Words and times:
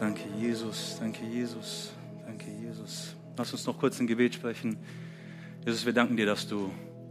Danke, 0.00 0.22
Jesus. 0.40 0.96
Danke, 0.98 1.26
Jesus. 1.26 1.92
Danke, 2.24 2.46
Jesus. 2.50 3.14
Lass 3.36 3.52
uns 3.52 3.66
noch 3.66 3.78
kurz 3.78 4.00
ein 4.00 4.06
Gebet 4.06 4.34
sprechen. 4.34 4.78
Jesus, 5.66 5.84
wir 5.84 5.92
danken 5.92 6.16
dir, 6.16 6.24
dass 6.24 6.48
du 6.48 6.70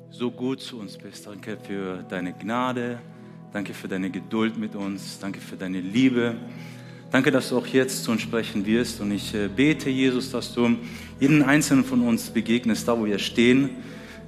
so 0.09 0.31
gut 0.31 0.59
zu 0.59 0.79
uns 0.79 0.97
bist. 0.97 1.27
Danke 1.27 1.55
für 1.61 2.01
deine 2.09 2.33
Gnade. 2.33 2.99
Danke 3.53 3.75
für 3.75 3.87
deine 3.87 4.09
Geduld 4.09 4.57
mit 4.57 4.75
uns. 4.75 5.19
Danke 5.19 5.39
für 5.39 5.55
deine 5.55 5.79
Liebe. 5.79 6.35
Danke, 7.11 7.29
dass 7.29 7.49
du 7.49 7.59
auch 7.59 7.67
jetzt 7.67 8.05
zu 8.05 8.09
uns 8.09 8.23
sprechen 8.23 8.65
wirst. 8.65 8.99
Und 9.01 9.11
ich 9.11 9.35
äh, 9.35 9.49
bete, 9.55 9.91
Jesus, 9.91 10.31
dass 10.31 10.51
du 10.51 10.75
jeden 11.19 11.43
einzelnen 11.43 11.85
von 11.85 12.01
uns 12.01 12.31
begegnest, 12.31 12.87
da 12.87 12.99
wo 12.99 13.05
wir 13.05 13.19
stehen 13.19 13.69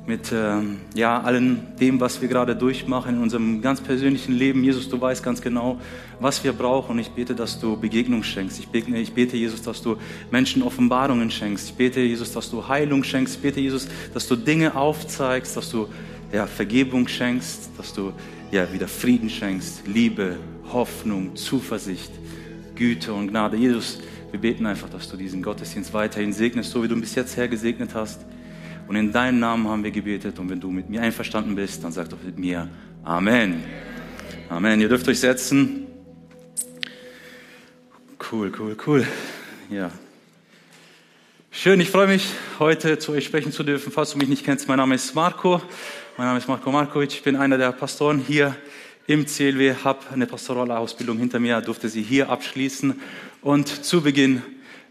mit 0.08 0.32
ähm, 0.34 0.78
ja, 0.96 1.22
allem 1.22 1.60
dem, 1.80 2.00
was 2.00 2.22
wir 2.22 2.28
gerade 2.28 2.56
durchmachen 2.56 3.16
in 3.16 3.22
unserem 3.22 3.62
ganz 3.62 3.82
persönlichen 3.82 4.34
Leben. 4.34 4.64
Jesus, 4.64 4.90
du 4.90 5.00
weißt 5.00 5.24
ganz 5.24 5.42
genau, 5.42 5.80
was 6.20 6.44
wir 6.44 6.54
brauchen. 6.54 6.98
Ich 7.00 7.12
bete, 7.12 7.36
dass 7.36 7.60
du 7.60 7.78
Begegnung 7.78 8.24
schenkst. 8.24 8.60
Ich 8.60 8.68
bete, 8.68 8.96
ich 8.98 9.14
bete, 9.14 9.38
Jesus, 9.38 9.62
dass 9.62 9.82
du 9.82 9.98
Menschen 10.32 10.64
Offenbarungen 10.64 11.30
schenkst. 11.30 11.70
Ich 11.70 11.76
bete, 11.76 12.02
Jesus, 12.02 12.32
dass 12.32 12.50
du 12.50 12.68
Heilung 12.68 13.04
schenkst. 13.04 13.36
Ich 13.36 13.42
bete, 13.42 13.60
Jesus, 13.60 13.88
dass 14.14 14.28
du 14.28 14.36
Dinge 14.36 14.76
aufzeigst, 14.76 15.56
dass 15.56 15.70
du 15.70 15.88
ja, 16.34 16.48
Vergebung 16.48 17.08
schenkst, 17.08 17.70
dass 17.78 17.94
du 17.94 18.12
ja, 18.52 18.72
wieder 18.74 18.88
Frieden 18.88 19.30
schenkst, 19.30 19.88
Liebe, 19.88 20.38
Hoffnung, 20.74 21.36
Zuversicht, 21.36 22.12
Güte 22.76 23.14
und 23.14 23.28
Gnade. 23.28 23.56
Jesus, 23.56 24.00
wir 24.32 24.40
beten 24.40 24.66
einfach, 24.66 24.90
dass 24.90 25.10
du 25.10 25.18
diesen 25.18 25.44
Gottesdienst 25.44 25.94
weiterhin 25.94 26.34
segnest, 26.34 26.72
so 26.72 26.82
wie 26.84 26.88
du 26.88 26.96
ihn 26.96 27.02
bis 27.02 27.16
jetzt 27.16 27.38
her 27.38 27.48
gesegnet 27.48 27.92
hast. 27.94 28.26
Und 28.92 28.98
in 28.98 29.14
deinem 29.14 29.40
Namen 29.40 29.70
haben 29.70 29.86
wir 29.86 29.92
gebetet. 29.92 30.38
Und 30.38 30.50
wenn 30.50 30.60
du 30.60 30.70
mit 30.70 30.90
mir 30.90 31.02
einverstanden 31.02 31.56
bist, 31.56 31.82
dann 31.82 31.94
sag 31.94 32.10
doch 32.10 32.22
mit 32.22 32.38
mir 32.38 32.68
Amen. 33.06 33.64
Amen. 34.50 34.82
Ihr 34.82 34.90
dürft 34.90 35.08
euch 35.08 35.22
setzen. 35.22 35.88
Cool, 38.30 38.52
cool, 38.60 38.76
cool. 38.86 39.08
Ja. 39.70 39.92
Schön, 41.52 41.80
ich 41.80 41.90
freue 41.90 42.08
mich, 42.08 42.34
heute 42.60 43.00
zu 43.00 43.14
euch 43.14 43.24
sprechen 43.24 43.54
zu 43.54 43.64
dürfen. 43.64 43.94
Falls 43.94 44.12
du 44.12 44.18
mich 44.18 44.28
nicht 44.28 44.44
kennst, 44.44 44.68
mein 44.68 44.76
Name 44.76 44.96
ist 44.96 45.16
Marco. 45.16 45.62
Mein 46.18 46.28
Name 46.28 46.40
ist 46.40 46.50
Marco 46.50 46.70
Markovic. 46.70 47.14
Ich 47.14 47.24
bin 47.24 47.38
einer 47.38 47.58
der 47.58 47.72
Pastoren 47.72 48.20
hier 48.20 48.58
im 49.08 49.26
CLW, 49.26 49.74
habe 49.86 50.00
eine 50.12 50.28
pastorale 50.28 50.78
Ausbildung 50.78 51.18
hinter 51.18 51.40
mir, 51.40 51.62
durfte 51.62 51.88
sie 51.88 52.02
hier 52.02 52.28
abschließen. 52.28 53.00
Und 53.42 53.70
zu 53.70 54.02
Beginn 54.02 54.42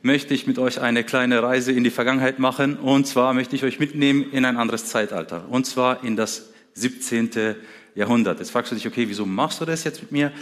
möchte 0.02 0.34
ich 0.34 0.46
mit 0.46 0.58
euch 0.58 0.80
eine 0.80 1.04
kleine 1.04 1.42
Reise 1.42 1.72
in 1.72 1.84
die 1.84 1.90
Vergangenheit 1.90 2.38
machen. 2.38 2.76
Und 2.76 3.06
zwar 3.06 3.34
möchte 3.34 3.56
ich 3.56 3.64
euch 3.64 3.78
mitnehmen 3.78 4.30
in 4.32 4.44
ein 4.44 4.56
anderes 4.56 4.86
Zeitalter. 4.86 5.44
Und 5.50 5.66
zwar 5.66 6.02
in 6.04 6.16
das 6.16 6.50
17. 6.74 7.56
Jahrhundert. 7.94 8.38
Jetzt 8.38 8.50
fragst 8.50 8.72
du 8.72 8.76
dich, 8.76 8.86
okay, 8.86 9.04
wieso 9.08 9.26
machst 9.26 9.60
du 9.60 9.64
das 9.64 9.84
jetzt 9.84 10.00
mit 10.00 10.12
mir? 10.12 10.32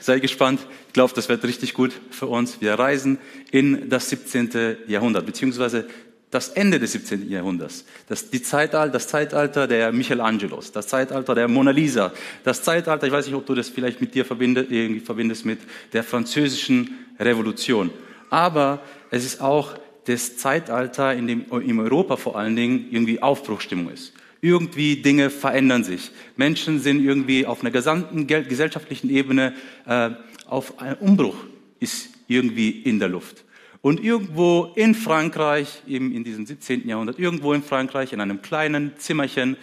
Sei 0.00 0.18
gespannt. 0.18 0.60
Ich 0.86 0.92
glaube, 0.94 1.12
das 1.14 1.28
wird 1.28 1.44
richtig 1.44 1.74
gut 1.74 1.92
für 2.10 2.26
uns. 2.26 2.60
Wir 2.60 2.74
reisen 2.74 3.18
in 3.50 3.88
das 3.90 4.08
17. 4.08 4.78
Jahrhundert, 4.86 5.26
beziehungsweise 5.26 5.86
das 6.30 6.48
Ende 6.50 6.80
des 6.80 6.92
17. 6.92 7.30
Jahrhunderts. 7.30 7.84
Das, 8.08 8.30
die 8.30 8.42
Zeitalter, 8.42 8.92
das 8.92 9.08
Zeitalter 9.08 9.66
der 9.66 9.92
Michelangelos, 9.92 10.72
das 10.72 10.88
Zeitalter 10.88 11.34
der 11.34 11.48
Mona 11.48 11.70
Lisa, 11.70 12.12
das 12.44 12.62
Zeitalter, 12.62 13.06
ich 13.06 13.12
weiß 13.12 13.26
nicht, 13.26 13.34
ob 13.34 13.46
du 13.46 13.54
das 13.54 13.68
vielleicht 13.68 14.00
mit 14.00 14.14
dir 14.14 14.24
verbindest, 14.24 14.70
irgendwie 14.70 15.00
verbindest 15.00 15.44
mit 15.44 15.60
der 15.92 16.02
französischen 16.02 16.98
Revolution 17.20 17.90
aber 18.30 18.80
es 19.10 19.24
ist 19.24 19.40
auch 19.40 19.74
das 20.06 20.36
Zeitalter, 20.36 21.14
in 21.14 21.26
dem 21.26 21.46
in 21.50 21.80
Europa 21.80 22.16
vor 22.16 22.36
allen 22.36 22.56
Dingen 22.56 22.88
irgendwie 22.90 23.22
Aufbruchstimmung 23.22 23.90
ist. 23.90 24.12
Irgendwie 24.40 24.96
Dinge 24.96 25.30
verändern 25.30 25.82
sich. 25.82 26.10
Menschen 26.36 26.78
sind 26.78 27.02
irgendwie 27.02 27.46
auf 27.46 27.62
einer 27.62 27.70
gesamten 27.70 28.26
gesellschaftlichen 28.26 29.10
Ebene 29.10 29.54
äh, 29.86 30.10
auf 30.46 30.78
einen 30.78 30.96
Umbruch 30.96 31.36
ist 31.80 32.10
irgendwie 32.28 32.70
in 32.70 32.98
der 32.98 33.08
Luft. 33.08 33.44
Und 33.82 34.02
irgendwo 34.02 34.72
in 34.74 34.94
Frankreich, 34.94 35.82
eben 35.86 36.12
in 36.12 36.24
diesem 36.24 36.46
17. 36.46 36.88
Jahrhundert, 36.88 37.18
irgendwo 37.18 37.52
in 37.52 37.62
Frankreich, 37.62 38.12
in 38.12 38.20
einem 38.20 38.42
kleinen 38.42 38.96
Zimmerchen, 38.98 39.56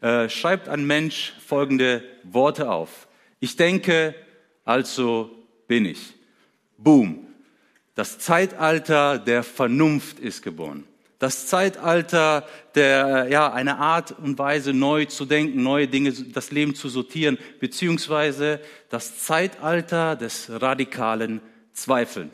äh, 0.00 0.28
schreibt 0.28 0.68
ein 0.68 0.86
Mensch 0.86 1.34
folgende 1.46 2.02
Worte 2.22 2.70
auf. 2.70 3.08
Ich 3.40 3.56
denke, 3.56 4.14
also 4.64 5.30
bin 5.68 5.84
ich. 5.84 6.14
Boom. 6.78 7.25
Das 7.96 8.18
Zeitalter 8.18 9.18
der 9.18 9.42
Vernunft 9.42 10.20
ist 10.20 10.42
geboren. 10.42 10.84
Das 11.18 11.46
Zeitalter 11.46 12.46
der, 12.74 13.28
ja, 13.30 13.50
eine 13.50 13.78
Art 13.78 14.14
und 14.18 14.38
Weise 14.38 14.74
neu 14.74 15.06
zu 15.06 15.24
denken, 15.24 15.62
neue 15.62 15.88
Dinge, 15.88 16.12
das 16.12 16.50
Leben 16.50 16.74
zu 16.74 16.90
sortieren, 16.90 17.38
beziehungsweise 17.58 18.60
das 18.90 19.20
Zeitalter 19.20 20.14
des 20.14 20.50
radikalen 20.50 21.40
Zweifeln. 21.72 22.30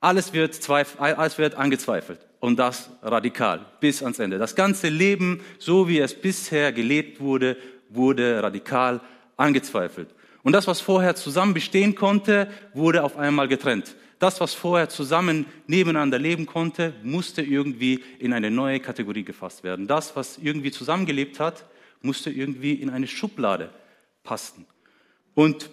Alles 0.00 0.32
wird, 0.32 0.54
zweif 0.54 1.00
alles 1.00 1.38
wird 1.38 1.54
angezweifelt 1.54 2.18
und 2.40 2.58
das 2.58 2.90
radikal 3.00 3.66
bis 3.78 4.02
ans 4.02 4.18
Ende. 4.18 4.38
Das 4.38 4.56
ganze 4.56 4.88
Leben, 4.88 5.40
so 5.60 5.88
wie 5.88 6.00
es 6.00 6.12
bisher 6.12 6.72
gelebt 6.72 7.20
wurde, 7.20 7.56
wurde 7.88 8.42
radikal 8.42 9.00
angezweifelt. 9.36 10.08
Und 10.48 10.52
das, 10.52 10.66
was 10.66 10.80
vorher 10.80 11.14
zusammen 11.14 11.52
bestehen 11.52 11.94
konnte, 11.94 12.48
wurde 12.72 13.04
auf 13.04 13.18
einmal 13.18 13.48
getrennt. 13.48 13.94
Das, 14.18 14.40
was 14.40 14.54
vorher 14.54 14.88
zusammen 14.88 15.44
nebeneinander 15.66 16.18
leben 16.18 16.46
konnte, 16.46 16.94
musste 17.02 17.42
irgendwie 17.42 18.02
in 18.18 18.32
eine 18.32 18.50
neue 18.50 18.80
Kategorie 18.80 19.24
gefasst 19.24 19.62
werden. 19.62 19.86
Das, 19.86 20.16
was 20.16 20.38
irgendwie 20.38 20.70
zusammengelebt 20.70 21.38
hat, 21.38 21.66
musste 22.00 22.30
irgendwie 22.30 22.72
in 22.72 22.88
eine 22.88 23.06
Schublade 23.06 23.68
passen. 24.24 24.64
Und 25.34 25.68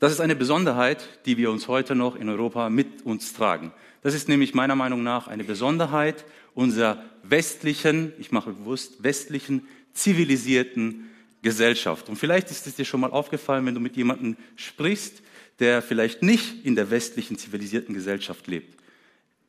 das 0.00 0.10
ist 0.10 0.18
eine 0.18 0.34
Besonderheit, 0.34 1.20
die 1.24 1.36
wir 1.36 1.52
uns 1.52 1.68
heute 1.68 1.94
noch 1.94 2.16
in 2.16 2.28
Europa 2.28 2.70
mit 2.70 3.06
uns 3.06 3.32
tragen. 3.32 3.72
Das 4.02 4.12
ist 4.12 4.28
nämlich 4.28 4.54
meiner 4.54 4.74
Meinung 4.74 5.04
nach 5.04 5.28
eine 5.28 5.44
Besonderheit 5.44 6.24
unserer 6.54 7.00
westlichen, 7.22 8.12
ich 8.18 8.32
mache 8.32 8.50
bewusst, 8.54 9.04
westlichen, 9.04 9.68
zivilisierten 9.92 11.13
Gesellschaft. 11.44 12.08
Und 12.08 12.16
vielleicht 12.16 12.50
ist 12.50 12.66
es 12.66 12.74
dir 12.74 12.84
schon 12.84 13.00
mal 13.00 13.10
aufgefallen, 13.10 13.64
wenn 13.66 13.74
du 13.74 13.80
mit 13.80 13.96
jemandem 13.96 14.36
sprichst, 14.56 15.22
der 15.60 15.82
vielleicht 15.82 16.22
nicht 16.22 16.64
in 16.64 16.74
der 16.74 16.90
westlichen 16.90 17.38
zivilisierten 17.38 17.94
Gesellschaft 17.94 18.48
lebt. 18.48 18.80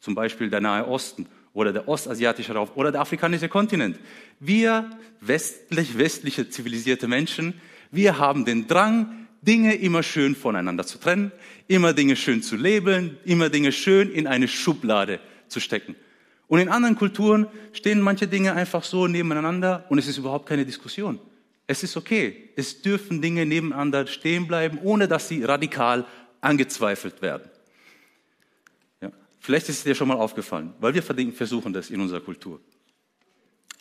Zum 0.02 0.14
Beispiel 0.14 0.50
der 0.52 0.62
Nahe 0.62 0.88
Osten 0.88 1.26
oder 1.54 1.74
der 1.74 1.88
ostasiatische 1.88 2.54
Raum 2.54 2.70
oder 2.76 2.92
der 2.92 3.02
afrikanische 3.02 3.50
Kontinent. 3.50 3.98
Wir 4.40 4.90
westlich, 5.22 5.98
westliche 5.98 6.50
zivilisierte 6.50 7.08
Menschen, 7.08 7.60
wir 7.92 8.20
haben 8.20 8.46
den 8.46 8.68
Drang, 8.68 9.28
Dinge 9.42 9.76
immer 9.76 10.04
schön 10.04 10.36
voneinander 10.36 10.86
zu 10.86 10.98
trennen, 10.98 11.32
immer 11.68 11.94
Dinge 11.94 12.16
schön 12.18 12.44
zu 12.44 12.58
labeln, 12.58 13.18
immer 13.24 13.50
Dinge 13.50 13.72
schön 13.72 14.12
in 14.12 14.28
eine 14.28 14.48
Schublade 14.48 15.20
zu 15.48 15.60
stecken. 15.62 15.96
Und 16.48 16.60
in 16.60 16.68
anderen 16.68 16.98
Kulturen 16.98 17.48
stehen 17.72 18.02
manche 18.02 18.28
Dinge 18.28 18.54
einfach 18.54 18.84
so 18.84 19.08
nebeneinander 19.08 19.86
und 19.90 19.98
es 19.98 20.08
ist 20.08 20.18
überhaupt 20.18 20.48
keine 20.48 20.66
Diskussion. 20.66 21.20
Es 21.68 21.84
ist 21.84 21.98
okay. 21.98 22.50
Es 22.56 22.82
dürfen 22.82 23.22
Dinge 23.22 23.46
nebeneinander 23.46 24.08
stehen 24.08 24.48
bleiben, 24.48 24.80
ohne 24.84 25.08
dass 25.08 25.28
sie 25.28 25.44
radikal 25.44 26.06
angezweifelt 26.42 27.22
werden. 27.22 27.50
Ja. 29.02 29.12
Vielleicht 29.40 29.70
ist 29.70 29.80
es 29.80 29.84
dir 29.84 29.96
schon 29.96 30.08
mal 30.08 30.18
aufgefallen, 30.18 30.74
weil 30.80 30.94
wir 30.94 31.04
versuchen 31.04 31.74
das 31.74 31.90
in 31.90 32.02
unserer 32.02 32.22
Kultur. 32.22 32.62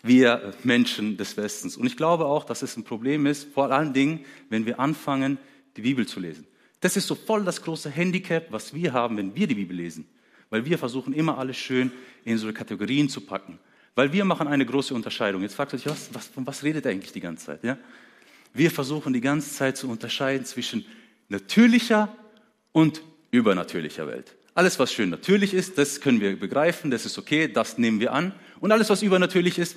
Wir 0.02 0.52
Menschen 0.62 1.16
des 1.16 1.36
Westens. 1.36 1.76
Und 1.76 1.86
ich 1.86 1.96
glaube 1.96 2.26
auch, 2.26 2.44
dass 2.44 2.62
es 2.62 2.76
ein 2.76 2.84
Problem 2.84 3.26
ist, 3.26 3.52
vor 3.54 3.70
allen 3.70 3.94
Dingen, 3.94 4.24
wenn 4.50 4.66
wir 4.66 4.78
anfangen, 4.78 5.38
die 5.76 5.82
Bibel 5.82 6.06
zu 6.06 6.20
lesen. 6.20 6.46
Das 6.80 6.96
ist 6.96 7.06
so 7.06 7.14
voll 7.14 7.44
das 7.44 7.62
große 7.62 7.88
Handicap, 7.88 8.48
was 8.50 8.74
wir 8.74 8.92
haben, 8.92 9.16
wenn 9.16 9.34
wir 9.34 9.46
die 9.46 9.54
Bibel 9.54 9.74
lesen. 9.74 10.06
Weil 10.50 10.66
wir 10.66 10.76
versuchen 10.76 11.14
immer 11.14 11.38
alles 11.38 11.56
schön 11.56 11.90
in 12.24 12.36
so 12.36 12.52
Kategorien 12.52 13.08
zu 13.08 13.22
packen. 13.22 13.58
Weil 13.94 14.12
wir 14.12 14.24
machen 14.24 14.48
eine 14.48 14.66
große 14.66 14.94
Unterscheidung. 14.94 15.42
Jetzt 15.42 15.54
fragt 15.54 15.74
euch, 15.74 15.86
was, 15.86 16.12
was, 16.12 16.26
von 16.26 16.46
was 16.46 16.62
redet 16.62 16.84
er 16.84 16.92
eigentlich 16.92 17.12
die 17.12 17.20
ganze 17.20 17.46
Zeit? 17.46 17.64
Ja? 17.64 17.78
Wir 18.52 18.70
versuchen 18.70 19.12
die 19.12 19.20
ganze 19.20 19.52
Zeit 19.52 19.76
zu 19.76 19.88
unterscheiden 19.88 20.46
zwischen 20.46 20.84
natürlicher 21.28 22.14
und 22.72 23.02
übernatürlicher 23.30 24.06
Welt. 24.06 24.34
Alles, 24.54 24.78
was 24.78 24.92
schön 24.92 25.10
natürlich 25.10 25.54
ist, 25.54 25.78
das 25.78 26.00
können 26.00 26.20
wir 26.20 26.38
begreifen, 26.38 26.90
das 26.90 27.04
ist 27.06 27.18
okay, 27.18 27.48
das 27.48 27.78
nehmen 27.78 27.98
wir 27.98 28.12
an. 28.12 28.32
Und 28.60 28.70
alles, 28.70 28.88
was 28.90 29.02
übernatürlich 29.02 29.58
ist, 29.58 29.76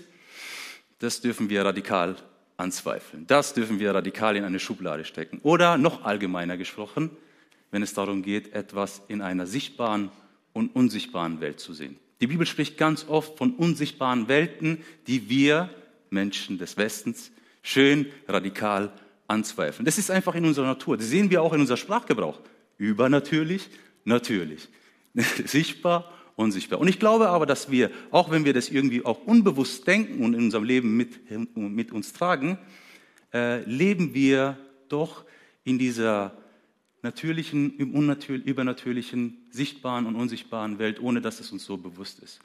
das 1.00 1.22
dürfen 1.22 1.50
wir 1.50 1.66
radikal 1.66 2.16
anzweifeln. 2.58 3.25
Das 3.28 3.54
dürfen 3.54 3.80
wir 3.80 3.94
radikal 3.94 4.36
in 4.36 4.44
eine 4.44 4.60
Schublade 4.60 5.06
stecken. 5.06 5.40
Oder 5.44 5.78
noch 5.78 6.06
allgemeiner 6.06 6.58
gesprochen, 6.58 7.12
wenn 7.72 7.84
es 7.84 7.94
darum 7.94 8.24
geht, 8.24 8.54
etwas 8.54 9.02
in 9.08 9.22
einer 9.22 9.46
sichtbaren 9.46 10.10
und 10.54 10.75
unsichtbaren 10.75 11.40
Welt 11.42 11.60
zu 11.60 11.74
sehen. 11.74 12.00
Die 12.19 12.28
Bibel 12.28 12.46
spricht 12.46 12.78
ganz 12.78 13.08
oft 13.08 13.38
von 13.38 13.54
unsichtbaren 13.54 14.28
Welten, 14.28 14.84
die 15.06 15.30
wir 15.30 15.69
Menschen 16.10 16.58
des 16.58 16.78
Westens 16.78 17.31
schön 17.62 18.08
radikal 18.28 18.92
anzweifeln. 19.28 19.86
Das 19.86 19.98
ist 19.98 20.10
einfach 20.10 20.36
in 20.36 20.46
unserer 20.46 20.66
Natur. 20.66 20.98
Das 20.98 21.08
sehen 21.08 21.30
wir 21.30 21.42
auch 21.42 21.54
in 21.54 21.62
unserem 21.62 21.78
Sprachgebrauch. 21.78 22.40
Übernatürlich, 22.78 23.69
natürlich. 24.06 24.69
Sichtbar, 25.46 26.12
unsichtbar. 26.36 26.80
Und 26.80 26.88
ich 26.88 27.00
glaube 27.00 27.30
aber, 27.30 27.46
dass 27.46 27.69
wir, 27.69 27.92
auch 28.12 28.31
wenn 28.31 28.46
wir 28.46 28.54
das 28.54 28.70
irgendwie 28.70 29.04
auch 29.04 29.25
unbewusst 29.25 29.86
denken 29.86 30.24
und 30.24 30.34
in 30.34 30.46
unserem 30.46 30.63
Leben 30.63 30.96
mit, 30.96 31.20
mit 31.56 31.92
uns 31.92 32.13
tragen, 32.13 32.58
äh, 33.34 33.62
leben 33.70 34.13
wir 34.13 34.58
doch 34.88 35.25
in 35.63 35.78
dieser 35.78 36.38
natürlichen, 37.02 37.72
übernatürlichen, 37.74 39.38
sichtbaren 39.52 40.06
und 40.06 40.16
unsichtbaren 40.16 40.80
Welt, 40.80 41.00
ohne 41.00 41.22
dass 41.22 41.40
es 41.40 41.52
uns 41.52 41.64
so 41.64 41.78
bewusst 41.78 42.20
ist. 42.20 42.40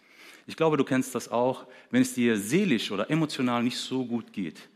Ich 0.46 0.56
glaube, 0.56 0.76
du 0.76 0.84
kennst 0.84 1.14
das 1.14 1.30
auch, 1.30 1.66
wenn 1.90 2.02
es 2.02 2.14
dir 2.14 2.36
seelisch 2.36 2.90
oder 2.90 3.10
emotional 3.10 3.62
nicht 3.62 3.78
so 3.78 4.04
gut 4.04 4.32
geht, 4.32 4.68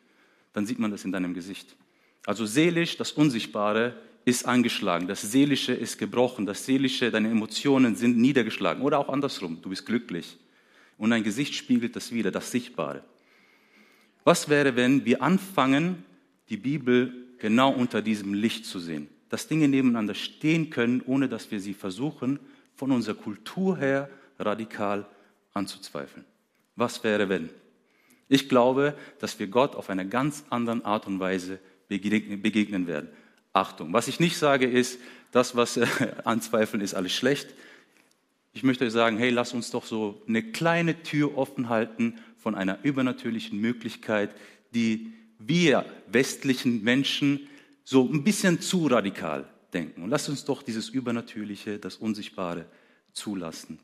dann 0.52 0.67
sieht 0.67 0.78
man 0.78 0.90
das 0.90 1.05
in 1.05 1.12
deinem 1.12 1.34
Gesicht. 1.34 1.76
Also 2.25 2.46
seelisch, 2.46 2.96
das 2.96 3.12
Unsichtbare 3.12 3.94
ist 4.25 4.46
angeschlagen, 4.46 5.06
das 5.06 5.23
Seelische 5.23 5.73
ist 5.73 5.99
gebrochen, 5.99 6.46
das 6.46 6.64
Seelische, 6.67 7.11
deine 7.11 7.31
Emotionen 7.31 7.94
sind 7.94 8.17
niedergeschlagen 8.17 8.82
oder 8.82 8.99
auch 8.99 9.08
andersrum, 9.08 9.61
du 9.62 9.69
bist 9.69 9.87
glücklich. 9.87 10.37
Und 10.99 11.11
dein 11.11 11.23
Gesicht 11.23 11.55
spiegelt 11.55 11.94
das 11.94 12.11
wieder, 12.11 12.31
das 12.31 12.50
Sichtbare. 12.50 13.05
Was 14.25 14.49
wäre, 14.49 14.75
wenn 14.75 15.05
wir 15.05 15.23
anfangen, 15.23 16.05
die 16.49 16.56
Bibel 16.56 17.12
genau 17.38 17.70
unter 17.70 18.02
diesem 18.02 18.34
Licht 18.34 18.64
zu 18.64 18.81
sehen? 18.81 19.08
Dass 19.28 19.49
Dinge 19.49 19.69
nebeneinander 19.69 20.14
stehen 20.14 20.70
können, 20.70 21.02
ohne 21.06 21.28
dass 21.28 21.50
wir 21.50 21.61
sie 21.61 21.75
versuchen, 21.75 22.38
von 22.75 22.93
unserer 22.93 23.14
Kultur 23.14 23.76
her 23.78 24.08
radikal 24.38 25.06
anzuzweifeln. 25.55 26.25
Was 26.76 27.02
wäre, 27.02 27.28
wenn? 27.28 27.49
Ich 28.28 28.49
glaube, 28.49 28.94
dass 29.19 29.38
wir 29.38 29.46
Gott 29.46 29.75
auf 29.75 29.88
eine 29.88 30.06
ganz 30.06 30.44
andere 30.50 30.84
Art 30.84 31.06
und 31.06 31.20
Weise 31.20 31.58
begegnen 31.88 32.87
werden. 32.87 33.08
Achtung, 33.52 33.93
was 33.93 34.08
ich 34.08 34.20
nicht 34.20 34.37
sage 34.37 34.67
ist, 34.67 34.99
das, 35.32 35.56
was 35.56 35.76
äh, 35.76 35.87
anzweifeln, 36.25 36.82
ist 36.82 36.94
alles 36.94 37.12
schlecht. 37.12 37.49
Ich 38.52 38.62
möchte 38.62 38.84
euch 38.84 38.93
sagen, 38.93 39.19
hey, 39.19 39.31
lass 39.31 39.52
uns 39.52 39.70
doch 39.70 39.84
so 39.84 40.20
eine 40.26 40.43
kleine 40.43 41.02
Tür 41.02 41.37
offen 41.37 41.69
halten 41.69 42.19
von 42.38 42.55
einer 42.55 42.78
übernatürlichen 42.82 43.61
Möglichkeit, 43.61 44.34
die 44.75 45.12
wir 45.38 45.84
westlichen 46.06 46.82
Menschen 46.82 47.49
so 47.88 48.04
ein 48.04 48.24
bisschen 48.24 48.60
zu 48.60 48.88
radikal 48.88 49.48
denken. 49.72 50.02
Und 50.02 50.10
lass 50.10 50.28
uns 50.28 50.44
doch 50.44 50.64
dieses 50.64 50.88
Übernatürliche, 50.88 51.78
das 51.78 51.96
Unsichtbare 51.96 52.66
zulassen. 53.12 53.78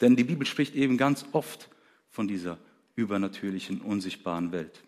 Denn 0.00 0.16
die 0.16 0.24
Bibel 0.24 0.46
spricht 0.46 0.74
eben 0.74 0.96
ganz 0.96 1.26
oft 1.32 1.68
von 2.08 2.26
dieser 2.26 2.56
übernatürlichen, 2.96 3.82
unsichtbaren 3.82 4.50
Welt. 4.50 4.82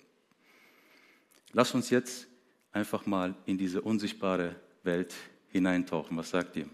Lass 1.53 1.75
uns 1.75 1.91
jetzt 1.91 2.26
einfach 2.73 3.05
mal 3.05 3.35
in 3.44 3.59
diese 3.59 3.82
unsichtbare 3.82 4.56
Welt 4.85 5.15
hineintauchen. 5.49 6.17
Was 6.17 6.31
sagt 6.31 6.56
ihr? 6.56 6.67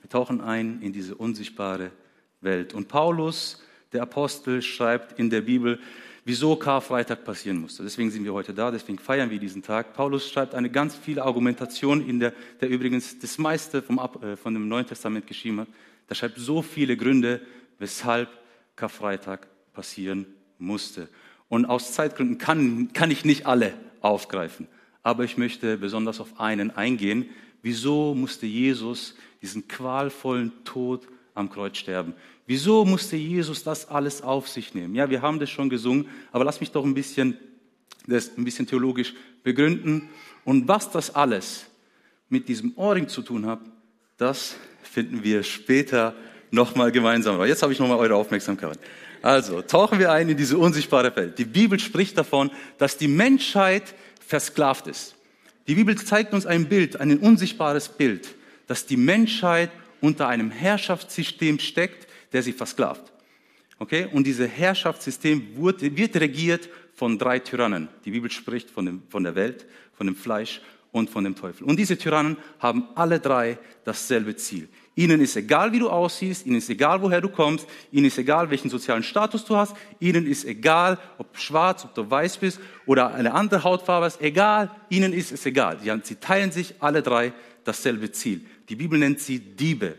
Wir 0.00 0.08
tauchen 0.08 0.40
ein 0.40 0.80
in 0.80 0.94
diese 0.94 1.14
unsichtbare 1.14 1.92
Welt. 2.40 2.72
Und 2.72 2.88
Paulus, 2.88 3.62
der 3.92 4.02
Apostel, 4.02 4.62
schreibt 4.62 5.18
in 5.18 5.28
der 5.28 5.42
Bibel, 5.42 5.80
wieso 6.28 6.56
Karfreitag 6.56 7.24
passieren 7.24 7.58
musste. 7.58 7.82
Deswegen 7.82 8.10
sind 8.10 8.22
wir 8.22 8.34
heute 8.34 8.52
da, 8.52 8.70
deswegen 8.70 8.98
feiern 8.98 9.30
wir 9.30 9.38
diesen 9.38 9.62
Tag. 9.62 9.94
Paulus 9.94 10.30
schreibt 10.30 10.54
eine 10.54 10.68
ganz 10.68 10.94
viele 10.94 11.24
Argumentation, 11.24 12.06
in 12.06 12.20
der, 12.20 12.34
der 12.60 12.68
übrigens 12.68 13.18
das 13.18 13.38
meiste 13.38 13.80
vom, 13.80 13.98
äh, 13.98 14.36
von 14.36 14.52
dem 14.52 14.68
Neuen 14.68 14.86
Testament 14.86 15.26
geschrieben 15.26 15.60
hat. 15.60 15.68
Da 16.06 16.14
schreibt 16.14 16.38
so 16.38 16.60
viele 16.60 16.98
Gründe, 16.98 17.40
weshalb 17.78 18.28
Karfreitag 18.76 19.48
passieren 19.72 20.26
musste. 20.58 21.08
Und 21.48 21.64
aus 21.64 21.94
Zeitgründen 21.94 22.36
kann, 22.36 22.92
kann 22.92 23.10
ich 23.10 23.24
nicht 23.24 23.46
alle 23.46 23.72
aufgreifen. 24.02 24.68
Aber 25.02 25.24
ich 25.24 25.38
möchte 25.38 25.78
besonders 25.78 26.20
auf 26.20 26.38
einen 26.38 26.70
eingehen. 26.70 27.30
Wieso 27.62 28.14
musste 28.14 28.44
Jesus 28.44 29.14
diesen 29.40 29.66
qualvollen 29.66 30.52
Tod 30.64 31.08
am 31.38 31.50
Kreuz 31.50 31.78
sterben? 31.78 32.14
Wieso 32.46 32.84
musste 32.84 33.16
Jesus 33.16 33.62
das 33.62 33.88
alles 33.88 34.22
auf 34.22 34.48
sich 34.48 34.74
nehmen? 34.74 34.94
Ja, 34.94 35.10
wir 35.10 35.22
haben 35.22 35.38
das 35.38 35.50
schon 35.50 35.68
gesungen, 35.68 36.08
aber 36.32 36.44
lass 36.44 36.60
mich 36.60 36.70
doch 36.70 36.84
ein 36.84 36.94
bisschen, 36.94 37.36
das 38.06 38.36
ein 38.36 38.44
bisschen 38.44 38.66
theologisch 38.66 39.14
begründen. 39.42 40.08
Und 40.44 40.66
was 40.68 40.90
das 40.90 41.14
alles 41.14 41.66
mit 42.28 42.48
diesem 42.48 42.72
Ohrring 42.76 43.08
zu 43.08 43.22
tun 43.22 43.46
hat, 43.46 43.60
das 44.16 44.56
finden 44.82 45.22
wir 45.22 45.42
später 45.42 46.14
nochmal 46.50 46.90
gemeinsam. 46.90 47.34
Aber 47.34 47.46
jetzt 47.46 47.62
habe 47.62 47.72
ich 47.72 47.78
nochmal 47.78 47.98
eure 47.98 48.14
Aufmerksamkeit. 48.14 48.78
Also, 49.20 49.62
tauchen 49.62 49.98
wir 49.98 50.12
ein 50.12 50.28
in 50.28 50.36
diese 50.36 50.56
unsichtbare 50.56 51.14
Welt. 51.16 51.38
Die 51.38 51.44
Bibel 51.44 51.78
spricht 51.78 52.16
davon, 52.16 52.50
dass 52.78 52.96
die 52.96 53.08
Menschheit 53.08 53.94
versklavt 54.26 54.86
ist. 54.86 55.14
Die 55.66 55.74
Bibel 55.74 55.96
zeigt 55.96 56.32
uns 56.32 56.46
ein 56.46 56.68
Bild, 56.68 57.00
ein 57.00 57.18
unsichtbares 57.18 57.88
Bild, 57.88 58.34
dass 58.66 58.86
die 58.86 58.96
Menschheit 58.96 59.70
unter 60.00 60.28
einem 60.28 60.50
Herrschaftssystem 60.50 61.58
steckt, 61.58 62.08
der 62.32 62.42
sie 62.42 62.52
versklavt. 62.52 63.12
Okay? 63.78 64.08
Und 64.12 64.26
dieses 64.26 64.48
Herrschaftssystem 64.48 65.56
wird, 65.56 65.82
wird 65.96 66.16
regiert 66.16 66.68
von 66.94 67.18
drei 67.18 67.38
Tyrannen. 67.38 67.88
Die 68.04 68.10
Bibel 68.10 68.30
spricht 68.30 68.70
von, 68.70 68.86
dem, 68.86 69.02
von 69.08 69.22
der 69.22 69.34
Welt, 69.34 69.66
von 69.92 70.06
dem 70.06 70.16
Fleisch 70.16 70.60
und 70.90 71.10
von 71.10 71.24
dem 71.24 71.36
Teufel. 71.36 71.64
Und 71.66 71.78
diese 71.78 71.96
Tyrannen 71.96 72.36
haben 72.58 72.88
alle 72.94 73.20
drei 73.20 73.58
dasselbe 73.84 74.34
Ziel. 74.36 74.68
Ihnen 74.94 75.20
ist 75.20 75.36
egal, 75.36 75.70
wie 75.70 75.78
du 75.78 75.88
aussiehst, 75.88 76.44
ihnen 76.44 76.56
ist 76.56 76.70
egal, 76.70 77.00
woher 77.00 77.20
du 77.20 77.28
kommst, 77.28 77.68
ihnen 77.92 78.06
ist 78.06 78.18
egal, 78.18 78.50
welchen 78.50 78.68
sozialen 78.68 79.04
Status 79.04 79.44
du 79.44 79.54
hast, 79.54 79.76
ihnen 80.00 80.26
ist 80.26 80.44
egal, 80.44 80.98
ob 81.18 81.38
schwarz, 81.38 81.84
ob 81.84 81.94
du 81.94 82.10
weiß 82.10 82.38
bist 82.38 82.58
oder 82.84 83.14
eine 83.14 83.32
andere 83.32 83.62
Hautfarbe 83.62 84.06
hast, 84.06 84.20
egal, 84.20 84.72
ihnen 84.88 85.12
ist 85.12 85.30
es 85.30 85.46
egal. 85.46 85.78
Sie 86.02 86.16
teilen 86.16 86.50
sich 86.50 86.74
alle 86.80 87.02
drei 87.02 87.32
dasselbe 87.62 88.10
Ziel. 88.10 88.44
Die 88.68 88.76
Bibel 88.76 88.98
nennt 88.98 89.20
sie 89.20 89.38
Diebe. 89.38 89.96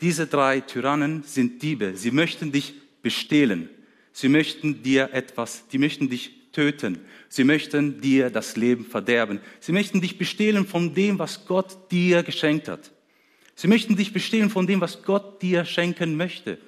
Diese 0.00 0.26
drei 0.26 0.60
Tyrannen 0.60 1.22
sind 1.22 1.62
Diebe. 1.62 1.96
Sie 1.96 2.10
möchten 2.10 2.52
dich 2.52 2.74
bestehlen. 3.02 3.70
Sie 4.12 4.28
möchten 4.28 4.82
dir 4.82 5.10
etwas, 5.12 5.68
die 5.68 5.78
möchten 5.78 6.08
dich 6.08 6.52
töten. 6.52 6.98
Sie 7.28 7.44
möchten 7.44 8.00
dir 8.00 8.30
das 8.30 8.56
Leben 8.56 8.84
verderben. 8.84 9.40
Sie 9.60 9.72
möchten 9.72 10.00
dich 10.00 10.18
bestehlen 10.18 10.66
von 10.66 10.94
dem, 10.94 11.18
was 11.18 11.46
Gott 11.46 11.90
dir 11.90 12.22
geschenkt 12.22 12.68
hat. 12.68 12.92
Sie 13.54 13.68
möchten 13.68 13.96
dich 13.96 14.12
bestehlen 14.12 14.50
von 14.50 14.66
dem, 14.66 14.80
was 14.80 15.02
Gott 15.02 15.40
dir 15.42 15.64
schenken 15.64 16.16
möchte. 16.16 16.58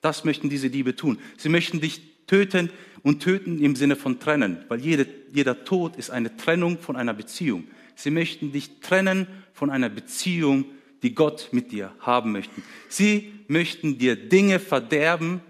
Das 0.00 0.24
möchten 0.24 0.48
diese 0.48 0.70
Diebe 0.70 0.96
tun. 0.96 1.18
Sie 1.36 1.48
möchten 1.48 1.80
dich 1.80 2.00
töten 2.26 2.70
und 3.02 3.22
töten 3.22 3.62
im 3.62 3.76
Sinne 3.76 3.96
von 3.96 4.20
trennen, 4.20 4.64
weil 4.68 4.80
jede, 4.80 5.06
jeder 5.32 5.64
Tod 5.64 5.96
ist 5.96 6.10
eine 6.10 6.36
Trennung 6.36 6.78
von 6.78 6.96
einer 6.96 7.14
Beziehung. 7.14 7.64
Sie 8.00 8.10
möchten 8.10 8.50
dich 8.50 8.80
trennen 8.80 9.26
von 9.52 9.68
einer 9.68 9.90
Beziehung, 9.90 10.64
die 11.02 11.14
Gott 11.14 11.50
mit 11.52 11.70
dir 11.70 11.94
haben 12.00 12.32
möchte. 12.32 12.62
Sie 12.88 13.32
möchten 13.46 13.98
dir 13.98 14.16
Dinge 14.16 14.58
verderben, 14.58 15.42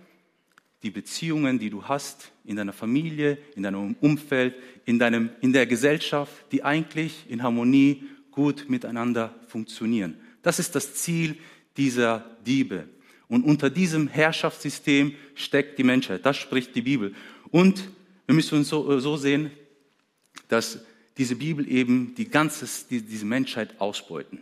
die 0.82 0.90
Beziehungen, 0.90 1.60
die 1.60 1.70
du 1.70 1.84
hast 1.84 2.32
in 2.44 2.56
deiner 2.56 2.72
Familie, 2.72 3.38
in 3.54 3.62
deinem 3.62 3.94
Umfeld, 4.00 4.54
in, 4.84 4.98
deinem, 4.98 5.30
in 5.40 5.52
der 5.52 5.66
Gesellschaft, 5.66 6.32
die 6.50 6.64
eigentlich 6.64 7.26
in 7.28 7.42
Harmonie 7.42 8.04
gut 8.32 8.68
miteinander 8.68 9.34
funktionieren. 9.46 10.16
Das 10.42 10.58
ist 10.58 10.74
das 10.74 10.94
Ziel 10.94 11.36
dieser 11.76 12.36
Diebe. 12.44 12.88
Und 13.28 13.44
unter 13.44 13.70
diesem 13.70 14.08
Herrschaftssystem 14.08 15.14
steckt 15.36 15.78
die 15.78 15.84
Menschheit. 15.84 16.26
Das 16.26 16.36
spricht 16.36 16.74
die 16.74 16.82
Bibel. 16.82 17.14
Und 17.50 17.90
wir 18.26 18.34
müssen 18.34 18.58
uns 18.58 18.68
so, 18.68 18.98
so 18.98 19.16
sehen, 19.16 19.52
dass 20.48 20.80
diese 21.20 21.36
Bibel 21.36 21.70
eben 21.70 22.14
die 22.16 22.28
ganze, 22.28 22.66
die, 22.90 23.02
diese 23.02 23.26
Menschheit 23.26 23.80
ausbeuten. 23.80 24.40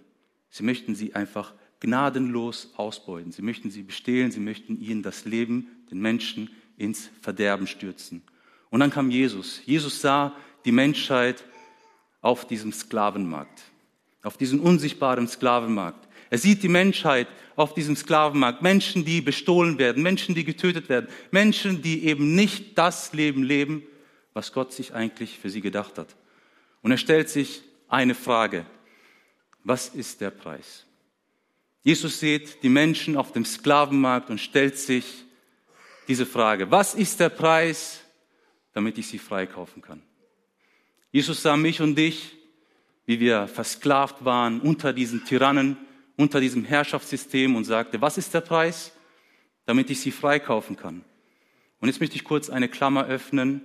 Sie 0.49 0.62
möchten 0.62 0.94
sie 0.94 1.14
einfach 1.14 1.52
gnadenlos 1.80 2.73
ausbeuten. 2.76 3.32
Sie 3.32 3.42
möchten 3.42 3.70
sie 3.70 3.82
bestehlen. 3.82 4.30
Sie 4.30 4.40
möchten 4.40 4.80
ihnen 4.80 5.02
das 5.02 5.26
Leben, 5.26 5.68
den 5.90 6.00
Menschen 6.00 6.50
ins 6.78 7.11
Verderben 7.20 7.66
stürzen. 7.66 8.23
Und 8.70 8.80
dann 8.80 8.90
kam 8.90 9.11
Jesus. 9.11 9.61
Jesus 9.66 10.00
sah 10.00 10.35
die 10.64 10.73
Menschheit 10.73 11.44
auf 12.23 12.47
diesem 12.47 12.73
Sklavenmarkt 12.73 13.62
auf 14.23 14.37
diesem 14.37 14.61
unsichtbaren 14.61 15.28
Sklavenmarkt. 15.28 16.06
Er 16.30 16.38
sieht 16.38 16.62
die 16.62 16.68
Menschheit 16.68 17.28
auf 17.56 17.75
diesem 17.75 17.97
Sklavenmarkt. 17.97 18.62
Menschen, 18.62 19.04
die 19.04 19.20
bestohlen 19.20 19.78
werden, 19.78 20.02
Menschen, 20.02 20.35
die 20.35 20.44
getötet 20.44 20.88
werden, 20.88 21.08
Menschen, 21.30 21.82
die 21.82 22.04
eben 22.04 22.35
nicht 22.35 22.76
das 22.76 23.12
Leben 23.12 23.42
leben, 23.42 23.82
was 24.35 24.52
Gott 24.52 24.73
sich 24.73 24.94
eigentlich 24.94 25.38
für 25.38 25.50
sie 25.50 25.61
gedacht 25.61 25.99
hat. 25.99 26.14
Und 26.82 26.90
er 26.90 26.99
stellt 26.99 27.28
sich 27.28 27.62
eine 27.88 28.14
Frage. 28.14 28.66
Was 29.64 29.88
ist 29.88 30.20
der 30.20 30.30
Preis? 30.30 30.85
Jesus 31.82 32.20
sieht 32.20 32.62
die 32.62 32.68
Menschen 32.68 33.16
auf 33.16 33.32
dem 33.32 33.44
Sklavenmarkt 33.44 34.30
und 34.30 34.40
stellt 34.40 34.78
sich 34.78 35.25
diese 36.06 36.26
Frage. 36.26 36.70
Was 36.70 36.94
ist 36.94 37.20
der 37.20 37.28
Preis, 37.28 38.00
damit 38.73 38.99
ich 38.99 39.08
sie 39.08 39.18
freikaufen 39.18 39.82
kann? 39.82 40.02
Jesus 41.11 41.42
sah 41.42 41.56
mich 41.56 41.80
und 41.80 41.94
dich 41.94 42.38
wie 43.08 43.20
wir 43.20 43.49
versklavt 43.49 44.23
waren 44.26 44.61
unter 44.61 44.92
diesen 44.92 45.25
Tyrannen, 45.25 45.78
unter 46.18 46.40
diesem 46.40 46.62
Herrschaftssystem 46.62 47.56
und 47.56 47.64
sagte, 47.64 48.02
was 48.02 48.18
ist 48.18 48.35
der 48.35 48.42
Preis, 48.42 48.92
damit 49.64 49.88
ich 49.88 49.99
sie 50.02 50.11
freikaufen 50.11 50.76
kann? 50.76 51.02
Und 51.80 51.88
jetzt 51.88 52.00
möchte 52.00 52.16
ich 52.16 52.25
kurz 52.25 52.50
eine 52.50 52.68
Klammer 52.68 53.06
öffnen 53.06 53.64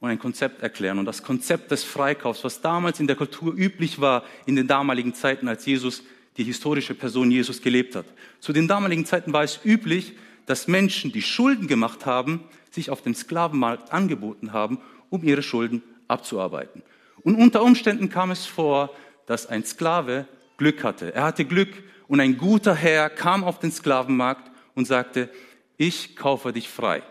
und 0.00 0.10
ein 0.10 0.18
Konzept 0.18 0.62
erklären. 0.62 0.98
Und 0.98 1.06
das 1.06 1.22
Konzept 1.22 1.70
des 1.70 1.84
Freikaufs, 1.84 2.44
was 2.44 2.60
damals 2.60 3.00
in 3.00 3.06
der 3.06 3.16
Kultur 3.16 3.54
üblich 3.54 4.00
war, 4.00 4.24
in 4.44 4.56
den 4.56 4.66
damaligen 4.66 5.14
Zeiten, 5.14 5.48
als 5.48 5.64
Jesus, 5.66 6.02
die 6.36 6.44
historische 6.44 6.94
Person 6.94 7.30
Jesus 7.30 7.62
gelebt 7.62 7.96
hat. 7.96 8.06
Zu 8.40 8.52
den 8.52 8.68
damaligen 8.68 9.06
Zeiten 9.06 9.32
war 9.32 9.42
es 9.42 9.60
üblich, 9.64 10.12
dass 10.44 10.68
Menschen, 10.68 11.12
die 11.12 11.22
Schulden 11.22 11.66
gemacht 11.66 12.06
haben, 12.06 12.44
sich 12.70 12.90
auf 12.90 13.02
dem 13.02 13.14
Sklavenmarkt 13.14 13.92
angeboten 13.92 14.52
haben, 14.52 14.78
um 15.08 15.24
ihre 15.24 15.42
Schulden 15.42 15.82
abzuarbeiten. 16.08 16.82
Und 17.22 17.36
unter 17.36 17.62
Umständen 17.62 18.10
kam 18.10 18.30
es 18.30 18.46
vor, 18.46 18.90
dass 19.26 19.46
ein 19.46 19.64
Sklave 19.64 20.28
Glück 20.58 20.84
hatte. 20.84 21.14
Er 21.14 21.24
hatte 21.24 21.44
Glück 21.44 21.82
und 22.06 22.20
ein 22.20 22.36
guter 22.36 22.74
Herr 22.74 23.10
kam 23.10 23.44
auf 23.44 23.58
den 23.58 23.72
Sklavenmarkt 23.72 24.50
und 24.74 24.86
sagte, 24.86 25.30
ich 25.76 26.16
kaufe 26.16 26.52
dich 26.52 26.68
frei. 26.68 27.02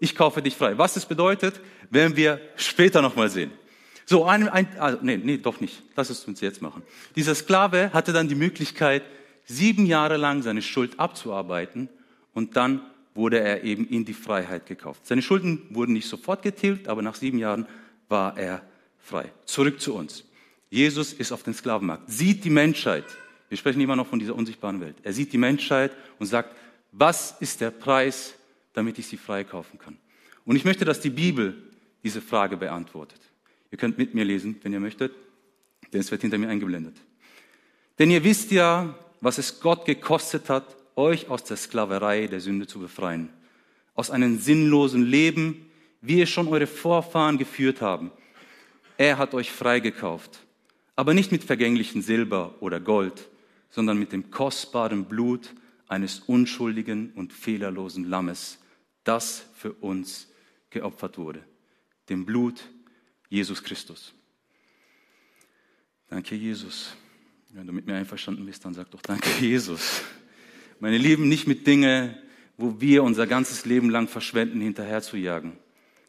Ich 0.00 0.14
kaufe 0.14 0.42
dich 0.42 0.56
frei. 0.56 0.76
Was 0.78 0.94
das 0.94 1.06
bedeutet, 1.06 1.60
werden 1.90 2.16
wir 2.16 2.40
später 2.56 3.02
nochmal 3.02 3.30
sehen. 3.30 3.52
So, 4.06 4.24
ein, 4.24 4.48
ein 4.48 4.68
also, 4.78 4.98
nee, 5.02 5.16
nee, 5.16 5.38
doch 5.38 5.60
nicht. 5.60 5.82
Lass 5.96 6.10
es 6.10 6.24
uns 6.24 6.40
jetzt 6.40 6.60
machen. 6.60 6.82
Dieser 7.16 7.34
Sklave 7.34 7.90
hatte 7.92 8.12
dann 8.12 8.28
die 8.28 8.34
Möglichkeit, 8.34 9.02
sieben 9.46 9.86
Jahre 9.86 10.16
lang 10.16 10.42
seine 10.42 10.62
Schuld 10.62 10.98
abzuarbeiten 11.00 11.88
und 12.32 12.56
dann 12.56 12.82
wurde 13.14 13.40
er 13.40 13.62
eben 13.62 13.86
in 13.88 14.04
die 14.04 14.14
Freiheit 14.14 14.66
gekauft. 14.66 15.06
Seine 15.06 15.22
Schulden 15.22 15.66
wurden 15.70 15.92
nicht 15.92 16.08
sofort 16.08 16.42
getilgt, 16.42 16.88
aber 16.88 17.00
nach 17.02 17.14
sieben 17.14 17.38
Jahren 17.38 17.66
war 18.08 18.36
er 18.36 18.62
frei. 18.98 19.32
Zurück 19.44 19.80
zu 19.80 19.94
uns. 19.94 20.24
Jesus 20.68 21.12
ist 21.12 21.30
auf 21.30 21.44
den 21.44 21.54
Sklavenmarkt, 21.54 22.10
sieht 22.10 22.44
die 22.44 22.50
Menschheit. 22.50 23.04
Wir 23.48 23.56
sprechen 23.56 23.80
immer 23.80 23.94
noch 23.94 24.08
von 24.08 24.18
dieser 24.18 24.34
unsichtbaren 24.34 24.80
Welt. 24.80 24.96
Er 25.02 25.12
sieht 25.12 25.32
die 25.32 25.38
Menschheit 25.38 25.92
und 26.18 26.26
sagt, 26.26 26.56
was 26.90 27.36
ist 27.40 27.60
der 27.60 27.70
Preis, 27.70 28.34
damit 28.74 28.98
ich 28.98 29.06
sie 29.06 29.16
freikaufen 29.16 29.78
kann? 29.78 29.96
Und 30.44 30.56
ich 30.56 30.64
möchte, 30.64 30.84
dass 30.84 31.00
die 31.00 31.10
Bibel 31.10 31.54
diese 32.02 32.20
Frage 32.20 32.56
beantwortet. 32.58 33.20
Ihr 33.70 33.78
könnt 33.78 33.98
mit 33.98 34.14
mir 34.14 34.24
lesen, 34.24 34.56
wenn 34.62 34.72
ihr 34.72 34.80
möchtet, 34.80 35.12
denn 35.92 36.00
es 36.00 36.10
wird 36.10 36.20
hinter 36.20 36.38
mir 36.38 36.48
eingeblendet. 36.48 36.96
Denn 37.98 38.10
ihr 38.10 38.22
wisst 38.22 38.50
ja, 38.50 38.94
was 39.20 39.38
es 39.38 39.60
Gott 39.60 39.86
gekostet 39.86 40.50
hat, 40.50 40.76
euch 40.96 41.28
aus 41.28 41.44
der 41.44 41.56
Sklaverei 41.56 42.26
der 42.26 42.40
Sünde 42.40 42.66
zu 42.66 42.78
befreien, 42.78 43.30
aus 43.94 44.10
einem 44.10 44.38
sinnlosen 44.38 45.04
Leben, 45.04 45.70
wie 46.00 46.20
es 46.20 46.30
schon 46.30 46.48
eure 46.48 46.66
Vorfahren 46.66 47.38
geführt 47.38 47.80
haben. 47.80 48.10
Er 48.96 49.18
hat 49.18 49.34
euch 49.34 49.50
freigekauft, 49.50 50.44
aber 50.94 51.14
nicht 51.14 51.32
mit 51.32 51.42
vergänglichen 51.42 52.02
Silber 52.02 52.54
oder 52.60 52.80
Gold, 52.80 53.28
sondern 53.70 53.98
mit 53.98 54.12
dem 54.12 54.30
kostbaren 54.30 55.06
Blut 55.06 55.54
eines 55.88 56.20
unschuldigen 56.20 57.12
und 57.16 57.32
fehlerlosen 57.32 58.04
Lammes, 58.04 58.58
das 59.04 59.46
für 59.54 59.72
uns 59.72 60.28
geopfert 60.70 61.18
wurde, 61.18 61.44
dem 62.08 62.26
Blut 62.26 62.60
Jesus 63.28 63.62
Christus. 63.62 64.12
Danke, 66.08 66.34
Jesus. 66.34 66.94
Wenn 67.50 67.66
du 67.66 67.72
mit 67.72 67.86
mir 67.86 67.94
einverstanden 67.94 68.44
bist, 68.44 68.64
dann 68.64 68.74
sag 68.74 68.90
doch 68.90 69.02
Danke, 69.02 69.28
Jesus. 69.40 70.02
Meine 70.80 70.98
Lieben, 70.98 71.28
nicht 71.28 71.46
mit 71.46 71.66
Dingen, 71.66 72.16
wo 72.56 72.80
wir 72.80 73.02
unser 73.02 73.26
ganzes 73.26 73.64
Leben 73.64 73.90
lang 73.90 74.08
verschwenden, 74.08 74.60
hinterher 74.60 75.02
zu 75.02 75.16
jagen. 75.16 75.58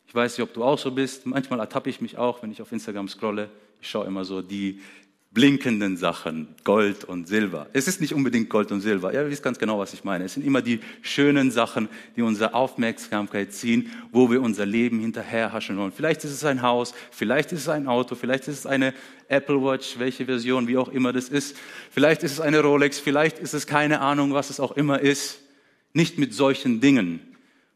Ich 0.08 0.14
weiß 0.14 0.38
nicht, 0.38 0.48
ob 0.48 0.54
du 0.54 0.64
auch 0.64 0.78
so 0.78 0.92
bist. 0.92 1.26
Manchmal 1.26 1.60
ertappe 1.60 1.90
ich 1.90 2.02
mich 2.02 2.18
auch, 2.18 2.42
wenn 2.44 2.52
ich 2.52 2.62
auf 2.62 2.72
Instagram 2.72 3.08
scrolle. 3.08 3.50
Ich 3.82 3.90
schaue 3.90 4.06
immer 4.06 4.26
so 4.26 4.42
die 4.42 4.82
blinkenden 5.36 5.98
Sachen, 5.98 6.48
Gold 6.64 7.04
und 7.04 7.28
Silber. 7.28 7.68
Es 7.74 7.90
ist 7.90 8.00
nicht 8.00 8.14
unbedingt 8.14 8.50
Gold 8.50 8.72
und 8.72 8.80
Silber. 8.80 9.14
Ja, 9.14 9.22
ihr 9.22 9.30
wisst 9.30 9.44
ganz 9.44 9.60
genau, 9.60 9.78
was 9.78 9.94
ich 9.94 10.06
meine. 10.06 10.24
Es 10.24 10.34
sind 10.34 10.46
immer 10.46 10.62
die 10.62 10.80
schönen 11.02 11.52
Sachen, 11.52 11.90
die 12.16 12.22
unsere 12.22 12.54
Aufmerksamkeit 12.54 13.52
ziehen, 13.52 13.92
wo 14.14 14.32
wir 14.32 14.42
unser 14.42 14.66
Leben 14.66 15.02
hinterher 15.02 15.52
haschen 15.52 15.78
wollen. 15.78 15.92
Vielleicht 15.92 16.24
ist 16.24 16.32
es 16.32 16.46
ein 16.46 16.62
Haus, 16.62 16.94
vielleicht 17.12 17.52
ist 17.52 17.60
es 17.60 17.70
ein 17.70 17.86
Auto, 17.86 18.16
vielleicht 18.16 18.48
ist 18.48 18.60
es 18.60 18.66
eine 18.66 18.94
Apple 19.28 19.62
Watch, 19.62 20.00
welche 20.00 20.26
Version, 20.26 20.70
wie 20.70 20.78
auch 20.78 20.88
immer 20.88 21.12
das 21.12 21.28
ist. 21.28 21.58
Vielleicht 21.92 22.24
ist 22.24 22.32
es 22.32 22.40
eine 22.40 22.62
Rolex, 22.62 22.98
vielleicht 23.00 23.38
ist 23.38 23.54
es 23.54 23.68
keine 23.68 24.00
Ahnung, 24.00 24.34
was 24.34 24.50
es 24.50 24.62
auch 24.62 24.72
immer 24.72 25.02
ist. 25.02 25.42
Nicht 25.92 26.18
mit 26.18 26.34
solchen 26.34 26.80
Dingen, 26.80 27.20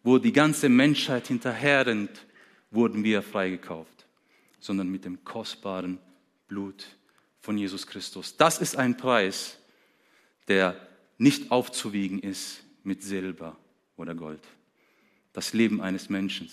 wo 0.01 0.18
die 0.18 0.34
ganze 0.34 0.70
Menschheit 0.70 1.28
hinterher 1.28 1.86
rennt, 1.86 2.25
wurden 2.72 3.04
wir 3.04 3.22
freigekauft, 3.22 4.08
sondern 4.62 4.88
mit 4.88 5.04
dem 5.04 5.25
kostbaren 5.25 6.00
Blut 6.48 6.86
von 7.41 7.58
Jesus 7.58 7.88
Christus. 7.88 8.38
Das 8.38 8.60
ist 8.60 8.75
ein 8.75 8.98
Preis, 8.98 9.58
der 10.48 10.75
nicht 11.17 11.51
aufzuwiegen 11.51 12.19
ist 12.19 12.63
mit 12.84 13.03
Silber 13.03 13.55
oder 13.98 14.15
Gold. 14.15 14.41
Das 15.34 15.53
Leben 15.53 15.81
eines 15.81 16.10
Menschen. 16.10 16.50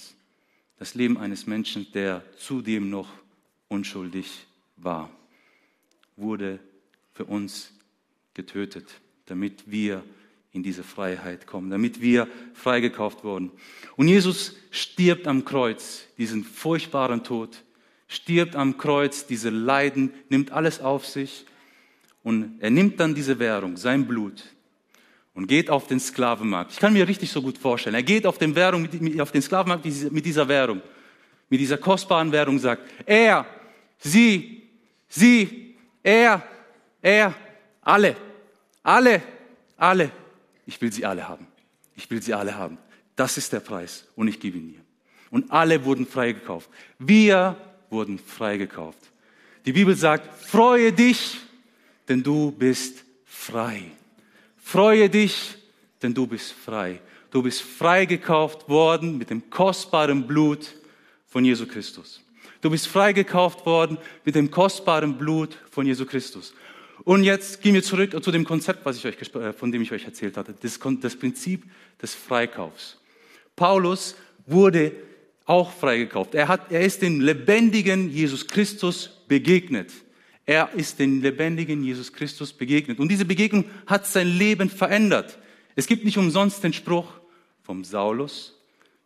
Das 0.78 0.95
Leben 0.95 1.16
eines 1.16 1.47
Menschen, 1.47 1.90
der 1.93 2.23
zudem 2.37 2.90
noch 2.90 3.09
unschuldig 3.69 4.47
war, 4.76 5.11
wurde 6.16 6.61
für 7.14 7.25
uns 7.25 7.73
getötet, 8.35 9.00
damit 9.25 9.71
wir 9.71 10.05
in 10.52 10.62
diese 10.62 10.83
Freiheit 10.83 11.47
kommen, 11.47 11.71
damit 11.71 12.00
wir 12.00 12.28
freigekauft 12.55 13.25
wurden. 13.25 13.50
Und 13.97 14.09
Jesus 14.09 14.57
stirbt 14.71 15.26
am 15.26 15.45
Kreuz, 15.45 16.05
diesen 16.19 16.45
furchtbaren 16.45 17.25
Tod, 17.25 17.62
stirbt 18.09 18.57
am 18.57 18.79
Kreuz, 18.79 19.27
diese 19.27 19.51
Leiden, 19.51 20.13
nimmt 20.29 20.53
alles 20.53 20.81
auf 20.81 21.07
sich 21.07 21.47
und 22.23 22.59
er 22.61 22.71
nimmt 22.71 23.01
dann 23.01 23.15
diese 23.15 23.39
Währung, 23.39 23.77
sein 23.77 24.07
Blut 24.07 24.45
und 25.35 25.47
geht 25.47 25.71
auf 25.71 25.87
den 25.87 26.01
Sklavenmarkt. 26.01 26.73
Ich 26.73 26.79
kann 26.79 26.93
mir 26.93 27.07
richtig 27.07 27.31
so 27.31 27.43
gut 27.43 27.59
vorstellen. 27.59 27.95
Er 27.95 28.03
geht 28.03 28.27
auf 28.27 28.39
den, 28.39 28.55
Währung, 28.55 28.89
auf 29.21 29.33
den 29.33 29.43
Sklavenmarkt 29.43 29.85
mit 30.11 30.25
dieser 30.25 30.49
Währung, 30.49 30.81
mit 31.49 31.61
dieser 31.61 31.79
kostbaren 31.79 32.33
Währung, 32.33 32.59
sagt, 32.59 32.83
er, 33.05 33.47
sie, 33.99 34.63
sie, 35.09 35.77
er, 36.03 36.43
er, 37.03 37.35
alle, 37.83 38.17
alle, 38.83 39.23
alle. 39.77 40.11
Ich 40.65 40.81
will 40.81 40.93
sie 40.93 41.05
alle 41.05 41.29
haben. 41.29 41.47
Ich 41.97 42.11
will 42.11 42.23
sie 42.23 42.35
alle 42.35 42.57
haben. 42.57 42.79
Das 43.15 43.37
ist 43.37 43.53
der 43.53 43.61
Preis 43.61 44.07
und 44.17 44.29
ich 44.29 44.41
gebe 44.41 44.59
ihn 44.59 44.69
dir. 44.69 44.81
Und 45.31 45.51
alle 45.51 45.85
wurden 45.85 46.07
freigekauft. 46.07 46.69
Wir 46.99 47.57
wurden 47.90 48.19
freigekauft. 48.19 48.99
Die 49.64 49.73
Bibel 49.73 49.95
sagt, 49.97 50.45
freue 50.45 50.93
dich, 50.93 51.38
denn 52.09 52.23
du 52.23 52.52
bist 52.52 53.05
frei. 53.25 53.83
Freue 54.57 55.11
dich, 55.11 55.57
denn 56.02 56.14
du 56.14 56.26
bist 56.26 56.52
frei. 56.52 57.00
Du 57.31 57.43
bist 57.43 57.62
freigekauft 57.62 58.69
worden 58.69 59.19
mit 59.19 59.31
dem 59.31 59.50
kostbaren 59.50 60.26
Blut 60.26 60.75
von 61.26 61.45
Jesu 61.45 61.66
Christus. 61.66 62.23
Du 62.61 62.71
bist 62.71 62.87
freigekauft 62.87 63.66
worden 63.66 63.99
mit 64.25 64.35
dem 64.35 64.50
kostbaren 64.50 65.19
Blut 65.19 65.57
von 65.71 65.87
Jesu 65.87 66.07
Christus. 66.07 66.55
Und 67.05 67.25
jetzt 67.25 67.61
gehen 67.61 67.75
wir 67.75 67.83
zurück 67.83 68.23
zu 68.25 68.33
dem 68.33 68.45
Konzept, 68.45 68.85
was 68.85 68.97
ich 68.97 69.07
euch, 69.07 69.35
äh, 69.35 69.52
von 69.52 69.71
dem 69.71 69.83
ich 69.83 69.93
euch 69.93 70.05
erzählt 70.05 70.37
hatte, 70.37 70.55
das, 70.61 70.78
das 71.00 71.16
Prinzip 71.16 71.64
des 72.00 72.14
Freikaufs. 72.14 72.99
Paulus 73.55 74.16
wurde 74.47 74.93
auch 75.47 75.73
freigekauft. 75.73 76.35
Er, 76.35 76.49
hat, 76.49 76.71
er 76.71 76.83
ist 76.83 77.03
dem 77.03 77.21
lebendigen 77.21 78.11
Jesus 78.11 78.47
Christus 78.47 79.23
begegnet. 79.29 79.93
Er 80.45 80.71
ist 80.75 80.99
dem 80.99 81.23
lebendigen 81.23 81.83
Jesus 81.83 82.12
Christus 82.12 82.53
begegnet. 82.53 82.99
Und 82.99 83.09
diese 83.09 83.25
Begegnung 83.25 83.65
hat 83.87 84.07
sein 84.07 84.29
Leben 84.29 84.69
verändert. 84.69 85.38
Es 85.75 85.87
gibt 85.87 86.05
nicht 86.05 86.19
umsonst 86.19 86.62
den 86.62 86.73
Spruch 86.73 87.09
vom 87.62 87.85
Saulus 87.85 88.55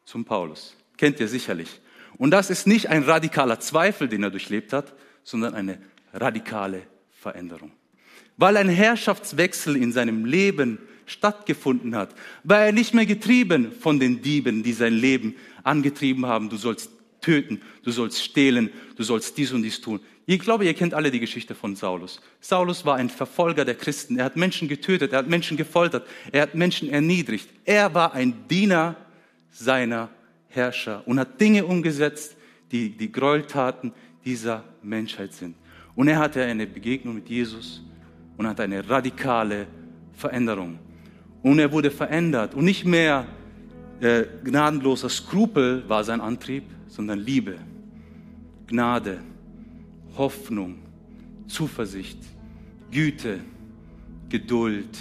zum 0.05 0.25
Paulus. 0.25 0.77
Kennt 0.97 1.21
ihr 1.21 1.29
sicherlich. 1.29 1.81
Und 2.19 2.31
das 2.31 2.51
ist 2.51 2.67
nicht 2.67 2.89
ein 2.89 3.05
radikaler 3.05 3.61
Zweifel, 3.61 4.09
den 4.09 4.23
er 4.23 4.31
durchlebt 4.31 4.73
hat, 4.73 4.93
sondern 5.23 5.55
eine 5.55 5.79
radikale 6.13 6.83
Veränderung. 7.11 7.73
Weil 8.37 8.57
ein 8.57 8.69
Herrschaftswechsel 8.69 9.77
in 9.77 9.93
seinem 9.93 10.25
Leben 10.25 10.79
stattgefunden 11.07 11.97
hat, 11.97 12.15
war 12.45 12.61
er 12.61 12.73
nicht 12.73 12.95
mehr 12.95 13.07
getrieben 13.07 13.73
von 13.73 13.99
den 13.99 14.23
Dieben, 14.23 14.63
die 14.63 14.73
sein 14.73 14.95
Leben 14.95 15.35
angetrieben 15.63 16.27
haben, 16.27 16.49
du 16.49 16.57
sollst 16.57 16.91
töten, 17.21 17.61
du 17.83 17.91
sollst 17.91 18.23
stehlen, 18.23 18.71
du 18.97 19.03
sollst 19.03 19.37
dies 19.37 19.53
und 19.53 19.63
dies 19.63 19.81
tun. 19.81 20.01
Ich 20.27 20.39
glaube, 20.39 20.65
ihr 20.65 20.75
kennt 20.75 20.95
alle 20.95 21.11
die 21.11 21.21
Geschichte 21.21 21.55
von 21.55 21.75
Saulus. 21.75 22.21
Saulus 22.41 22.85
war 22.85 22.97
ein 22.97 23.11
Verfolger 23.11 23.65
der 23.65 23.75
Christen. 23.75 24.19
Er 24.19 24.27
hat 24.27 24.37
Menschen 24.37 24.69
getötet, 24.69 25.13
er 25.13 25.19
hat 25.21 25.29
Menschen 25.29 25.57
gefoltert, 25.57 26.07
er 26.31 26.43
hat 26.43 26.55
Menschen 26.55 26.89
erniedrigt. 26.89 27.49
Er 27.65 27.93
war 27.95 28.15
ein 28.15 28.47
Diener 28.49 28.97
seiner 29.51 30.09
Herrscher 30.49 31.03
und 31.07 31.19
hat 31.19 31.41
Dinge 31.41 31.65
umgesetzt, 31.65 32.37
die 32.71 32.91
die 32.91 33.11
Gräueltaten 33.11 33.93
dieser 34.25 34.65
Menschheit 34.83 35.33
sind. 35.33 35.57
Und 35.97 36.09
er 36.09 36.19
hatte 36.19 36.45
eine 36.45 36.67
Begegnung 36.67 37.17
mit 37.17 37.29
Jesus 37.29 37.83
und 38.37 38.47
hat 38.47 38.61
eine 38.61 38.89
radikale 38.89 39.67
Veränderung. 40.13 40.79
Und 41.43 41.59
er 41.59 41.73
wurde 41.73 41.91
verändert 41.91 42.55
und 42.55 42.65
nicht 42.65 42.85
mehr 42.85 43.27
äh, 44.01 44.25
gnadenloser 44.45 45.09
Skrupel 45.09 45.89
war 45.89 46.05
sein 46.05 46.21
Antrieb, 46.21 46.65
sondern 46.89 47.19
Liebe, 47.19 47.57
Gnade, 48.67 49.19
Hoffnung, 50.17 50.79
Zuversicht, 51.47 52.19
Güte, 52.91 53.41
Geduld, 54.29 54.99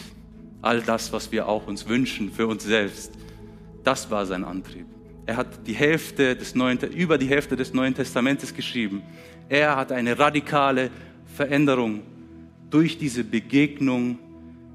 all 0.61 0.81
das, 0.81 1.13
was 1.13 1.31
wir 1.31 1.47
auch 1.47 1.67
uns 1.67 1.87
wünschen 1.87 2.31
für 2.31 2.47
uns 2.47 2.63
selbst. 2.63 3.11
Das 3.83 4.11
war 4.11 4.25
sein 4.25 4.43
Antrieb. 4.43 4.85
Er 5.25 5.37
hat 5.37 5.67
die 5.67 5.73
Hälfte 5.73 6.35
des 6.35 6.55
Neuen, 6.55 6.79
über 6.79 7.17
die 7.17 7.27
Hälfte 7.27 7.55
des 7.55 7.73
Neuen 7.73 7.93
Testamentes 7.93 8.53
geschrieben. 8.53 9.03
Er 9.47 9.75
hat 9.75 9.91
eine 9.91 10.17
radikale 10.17 10.89
Veränderung 11.35 12.01
durch 12.69 12.97
diese 12.97 13.23
Begegnung 13.23 14.17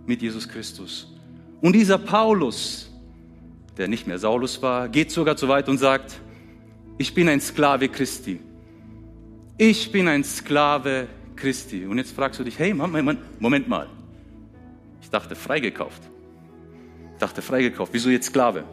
mit 0.07 0.23
Jesus 0.23 0.49
Christus. 0.49 1.12
Und 1.61 1.75
dieser 1.75 1.99
Paulus, 1.99 2.90
der 3.76 3.88
nicht 3.88 4.07
mehr 4.07 4.19
Saulus 4.19 4.62
war, 4.62 4.88
geht 4.88 5.11
sogar 5.11 5.37
so 5.37 5.49
weit 5.49 5.69
und 5.69 5.78
sagt, 5.78 6.21
ich 6.99 7.12
bin 7.14 7.28
ein 7.28 7.40
Sklave 7.40 7.88
Christi. 7.88 8.40
Ich 9.59 9.90
bin 9.90 10.09
ein 10.09 10.25
Sklave 10.25 11.09
Christi. 11.37 11.87
Und 11.87 11.99
jetzt 11.99 12.12
fragst 12.12 12.38
du 12.38 12.45
dich, 12.45 12.59
hey, 12.59 12.73
Moment 12.73 13.69
mal. 13.69 13.88
Ich 15.02 15.11
dachte 15.11 15.35
freigekauft. 15.35 16.02
Ich 17.12 17.19
dachte 17.19 17.43
freigekauft. 17.43 17.93
Wieso 17.93 18.11
jetzt 18.11 18.26
Sklave? 18.26 18.64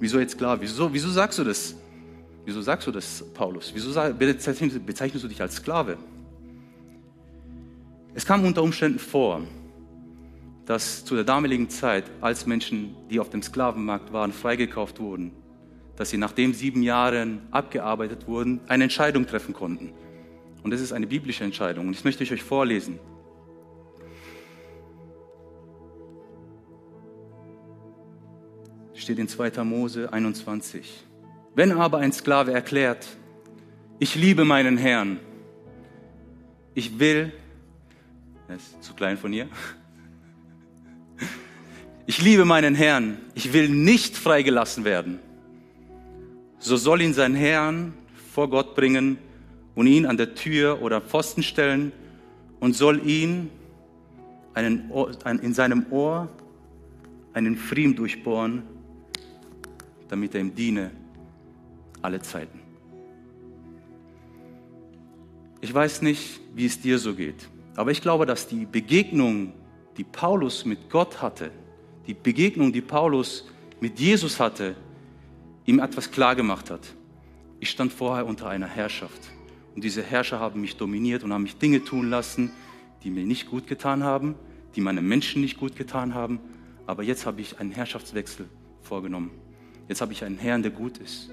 Wieso 0.00 0.18
jetzt 0.20 0.32
Sklave? 0.32 0.62
Wieso, 0.62 0.92
wieso 0.92 1.10
sagst 1.10 1.38
du 1.38 1.44
das? 1.44 1.74
Wieso 2.44 2.62
sagst 2.62 2.86
du 2.86 2.92
das, 2.92 3.24
Paulus? 3.34 3.72
Wieso 3.74 3.90
bezeichnest 4.18 5.24
du 5.24 5.28
dich 5.28 5.40
als 5.40 5.56
Sklave? 5.56 5.96
Es 8.14 8.24
kam 8.24 8.44
unter 8.44 8.62
Umständen 8.62 8.98
vor, 8.98 9.42
dass 10.66 11.04
zu 11.04 11.14
der 11.14 11.24
damaligen 11.24 11.70
Zeit, 11.70 12.04
als 12.20 12.44
Menschen, 12.44 12.96
die 13.08 13.20
auf 13.20 13.30
dem 13.30 13.40
Sklavenmarkt 13.40 14.12
waren, 14.12 14.32
freigekauft 14.32 14.98
wurden, 14.98 15.32
dass 15.94 16.10
sie 16.10 16.18
nachdem 16.18 16.52
sieben 16.52 16.82
Jahren 16.82 17.46
abgearbeitet 17.52 18.26
wurden, 18.26 18.60
eine 18.66 18.84
Entscheidung 18.84 19.26
treffen 19.26 19.54
konnten. 19.54 19.92
Und 20.64 20.72
das 20.72 20.80
ist 20.80 20.92
eine 20.92 21.06
biblische 21.06 21.44
Entscheidung. 21.44 21.86
Und 21.86 21.96
das 21.96 22.04
möchte 22.04 22.24
ich 22.24 22.32
euch 22.32 22.42
vorlesen. 22.42 22.98
Steht 28.94 29.20
in 29.20 29.28
2. 29.28 29.62
Mose 29.62 30.12
21. 30.12 31.04
Wenn 31.54 31.70
aber 31.72 31.98
ein 31.98 32.12
Sklave 32.12 32.52
erklärt, 32.52 33.06
ich 34.00 34.16
liebe 34.16 34.44
meinen 34.44 34.76
Herrn, 34.76 35.20
ich 36.74 36.98
will, 36.98 37.32
das 38.48 38.56
ist 38.56 38.82
zu 38.82 38.94
klein 38.94 39.16
von 39.16 39.32
ihr, 39.32 39.48
ich 42.06 42.22
liebe 42.22 42.44
meinen 42.44 42.74
Herrn, 42.74 43.18
ich 43.34 43.52
will 43.52 43.68
nicht 43.68 44.16
freigelassen 44.16 44.84
werden, 44.84 45.18
so 46.58 46.76
soll 46.76 47.02
ihn 47.02 47.14
sein 47.14 47.34
Herrn 47.34 47.94
vor 48.32 48.48
Gott 48.48 48.74
bringen 48.74 49.18
und 49.74 49.86
ihn 49.86 50.06
an 50.06 50.16
der 50.16 50.34
Tür 50.34 50.82
oder 50.82 51.00
Pfosten 51.00 51.42
stellen 51.42 51.92
und 52.60 52.74
soll 52.74 53.06
ihn 53.06 53.50
einen, 54.54 54.90
in 55.42 55.52
seinem 55.52 55.86
Ohr 55.90 56.28
einen 57.34 57.56
Friem 57.56 57.94
durchbohren, 57.94 58.62
damit 60.08 60.34
er 60.34 60.40
ihm 60.40 60.54
diene 60.54 60.90
alle 62.02 62.22
Zeiten. 62.22 62.60
Ich 65.60 65.74
weiß 65.74 66.02
nicht, 66.02 66.40
wie 66.54 66.66
es 66.66 66.80
dir 66.80 66.98
so 66.98 67.14
geht, 67.14 67.48
aber 67.74 67.90
ich 67.90 68.00
glaube, 68.00 68.24
dass 68.24 68.46
die 68.46 68.64
Begegnung, 68.64 69.52
die 69.96 70.04
Paulus 70.04 70.64
mit 70.64 70.88
Gott 70.88 71.20
hatte, 71.20 71.50
die 72.06 72.14
Begegnung, 72.14 72.72
die 72.72 72.80
Paulus 72.80 73.48
mit 73.80 73.98
Jesus 73.98 74.40
hatte, 74.40 74.76
ihm 75.64 75.78
etwas 75.78 76.10
klargemacht 76.10 76.70
hat. 76.70 76.80
Ich 77.60 77.70
stand 77.70 77.92
vorher 77.92 78.26
unter 78.26 78.48
einer 78.48 78.66
Herrschaft 78.66 79.20
und 79.74 79.84
diese 79.84 80.02
Herrscher 80.02 80.38
haben 80.38 80.60
mich 80.60 80.76
dominiert 80.76 81.24
und 81.24 81.32
haben 81.32 81.42
mich 81.42 81.56
Dinge 81.56 81.82
tun 81.82 82.10
lassen, 82.10 82.50
die 83.02 83.10
mir 83.10 83.24
nicht 83.24 83.50
gut 83.50 83.66
getan 83.66 84.04
haben, 84.04 84.34
die 84.74 84.80
meinen 84.80 85.06
Menschen 85.06 85.42
nicht 85.42 85.58
gut 85.58 85.76
getan 85.76 86.14
haben, 86.14 86.40
aber 86.86 87.02
jetzt 87.02 87.26
habe 87.26 87.40
ich 87.40 87.58
einen 87.58 87.72
Herrschaftswechsel 87.72 88.48
vorgenommen. 88.82 89.30
Jetzt 89.88 90.00
habe 90.00 90.12
ich 90.12 90.24
einen 90.24 90.38
Herrn, 90.38 90.62
der 90.62 90.72
gut 90.72 90.98
ist 90.98 91.30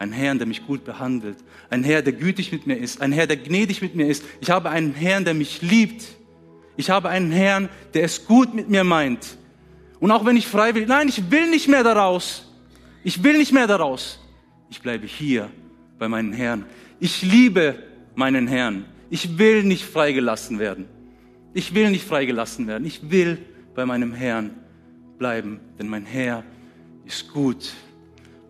ein 0.00 0.12
Herrn, 0.12 0.38
der 0.38 0.46
mich 0.46 0.66
gut 0.66 0.84
behandelt, 0.84 1.36
ein 1.68 1.84
Herr, 1.84 2.00
der 2.00 2.14
gütig 2.14 2.52
mit 2.52 2.66
mir 2.66 2.76
ist, 2.76 3.02
ein 3.02 3.12
Herr, 3.12 3.26
der 3.26 3.36
gnädig 3.36 3.82
mit 3.82 3.94
mir 3.94 4.08
ist. 4.08 4.24
Ich 4.40 4.50
habe 4.50 4.70
einen 4.70 4.94
Herrn, 4.94 5.26
der 5.26 5.34
mich 5.34 5.60
liebt. 5.60 6.02
Ich 6.78 6.88
habe 6.88 7.10
einen 7.10 7.30
Herrn, 7.30 7.68
der 7.92 8.04
es 8.04 8.24
gut 8.24 8.54
mit 8.54 8.70
mir 8.70 8.82
meint. 8.82 9.36
Und 10.00 10.10
auch 10.10 10.24
wenn 10.24 10.36
ich 10.36 10.46
frei 10.46 10.74
will, 10.74 10.86
nein, 10.86 11.08
ich 11.08 11.30
will 11.30 11.50
nicht 11.50 11.68
mehr 11.68 11.84
daraus. 11.84 12.50
Ich 13.04 13.22
will 13.22 13.38
nicht 13.38 13.52
mehr 13.52 13.66
daraus. 13.66 14.18
Ich 14.70 14.80
bleibe 14.80 15.06
hier 15.06 15.50
bei 15.98 16.08
meinem 16.08 16.32
Herrn. 16.32 16.64
Ich 16.98 17.22
liebe 17.22 17.82
meinen 18.14 18.48
Herrn. 18.48 18.86
Ich 19.10 19.38
will 19.38 19.62
nicht 19.62 19.84
freigelassen 19.84 20.58
werden. 20.58 20.86
Ich 21.52 21.74
will 21.74 21.90
nicht 21.90 22.04
freigelassen 22.04 22.66
werden. 22.66 22.84
Ich 22.84 23.10
will 23.10 23.38
bei 23.74 23.84
meinem 23.84 24.12
Herrn 24.12 24.54
bleiben, 25.18 25.60
denn 25.78 25.88
mein 25.88 26.06
Herr 26.06 26.44
ist 27.04 27.32
gut 27.32 27.72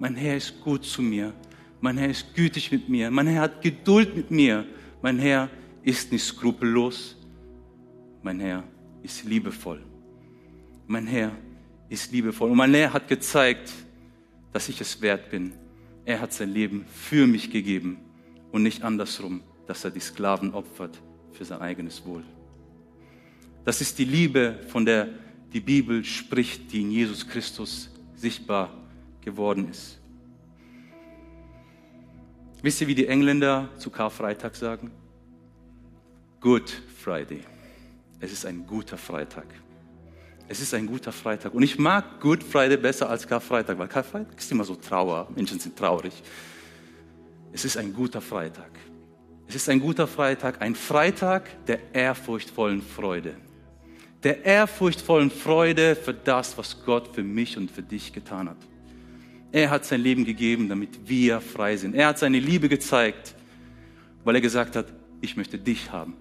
mein 0.00 0.14
Herr 0.14 0.38
ist 0.38 0.58
gut 0.62 0.82
zu 0.82 1.02
mir. 1.02 1.34
Mein 1.82 1.98
Herr 1.98 2.08
ist 2.08 2.34
gütig 2.34 2.72
mit 2.72 2.88
mir. 2.88 3.10
Mein 3.10 3.26
Herr 3.26 3.42
hat 3.42 3.60
Geduld 3.60 4.16
mit 4.16 4.30
mir. 4.30 4.64
Mein 5.02 5.18
Herr 5.18 5.50
ist 5.82 6.10
nicht 6.10 6.24
skrupellos. 6.24 7.16
Mein 8.22 8.40
Herr 8.40 8.64
ist 9.02 9.24
liebevoll. 9.24 9.82
Mein 10.90 11.06
Herr 11.06 11.30
ist 11.88 12.10
liebevoll. 12.10 12.50
Und 12.50 12.56
mein 12.56 12.74
Herr 12.74 12.92
hat 12.92 13.06
gezeigt, 13.06 13.72
dass 14.52 14.68
ich 14.68 14.80
es 14.80 15.00
wert 15.00 15.30
bin. 15.30 15.52
Er 16.04 16.20
hat 16.20 16.32
sein 16.32 16.50
Leben 16.50 16.84
für 16.84 17.28
mich 17.28 17.52
gegeben 17.52 17.98
und 18.50 18.64
nicht 18.64 18.82
andersrum, 18.82 19.40
dass 19.68 19.84
er 19.84 19.92
die 19.92 20.00
Sklaven 20.00 20.52
opfert 20.52 21.00
für 21.30 21.44
sein 21.44 21.60
eigenes 21.60 22.04
Wohl. 22.04 22.24
Das 23.64 23.80
ist 23.80 24.00
die 24.00 24.04
Liebe, 24.04 24.58
von 24.66 24.84
der 24.84 25.10
die 25.52 25.60
Bibel 25.60 26.04
spricht, 26.04 26.72
die 26.72 26.80
in 26.80 26.90
Jesus 26.90 27.24
Christus 27.24 27.88
sichtbar 28.16 28.76
geworden 29.20 29.70
ist. 29.70 30.00
Wisst 32.62 32.80
ihr, 32.80 32.88
wie 32.88 32.96
die 32.96 33.06
Engländer 33.06 33.68
zu 33.78 33.90
Karfreitag 33.90 34.56
sagen? 34.56 34.90
Good 36.40 36.68
Friday. 36.68 37.42
Es 38.18 38.32
ist 38.32 38.44
ein 38.44 38.66
guter 38.66 38.98
Freitag. 38.98 39.46
Es 40.50 40.60
ist 40.60 40.74
ein 40.74 40.88
guter 40.88 41.12
Freitag. 41.12 41.54
Und 41.54 41.62
ich 41.62 41.78
mag 41.78 42.18
Good 42.18 42.42
Friday 42.42 42.76
besser 42.76 43.08
als 43.08 43.24
Karfreitag, 43.24 43.78
weil 43.78 43.86
Karfreitag 43.86 44.36
ist 44.36 44.50
immer 44.50 44.64
so 44.64 44.74
Trauer. 44.74 45.28
Menschen 45.36 45.60
sind 45.60 45.76
traurig. 45.76 46.12
Es 47.52 47.64
ist 47.64 47.76
ein 47.76 47.92
guter 47.92 48.20
Freitag. 48.20 48.72
Es 49.46 49.54
ist 49.54 49.68
ein 49.68 49.78
guter 49.78 50.08
Freitag, 50.08 50.60
ein 50.60 50.74
Freitag 50.74 51.64
der 51.66 51.94
ehrfurchtvollen 51.94 52.82
Freude. 52.82 53.36
Der 54.24 54.44
ehrfurchtvollen 54.44 55.30
Freude 55.30 55.94
für 55.94 56.14
das, 56.14 56.58
was 56.58 56.84
Gott 56.84 57.14
für 57.14 57.22
mich 57.22 57.56
und 57.56 57.70
für 57.70 57.84
dich 57.84 58.12
getan 58.12 58.48
hat. 58.48 58.58
Er 59.52 59.70
hat 59.70 59.84
sein 59.84 60.00
Leben 60.00 60.24
gegeben, 60.24 60.68
damit 60.68 61.08
wir 61.08 61.40
frei 61.40 61.76
sind. 61.76 61.94
Er 61.94 62.08
hat 62.08 62.18
seine 62.18 62.40
Liebe 62.40 62.68
gezeigt, 62.68 63.36
weil 64.24 64.34
er 64.34 64.40
gesagt 64.40 64.74
hat, 64.74 64.86
ich 65.20 65.36
möchte 65.36 65.58
dich 65.58 65.92
haben. 65.92 66.16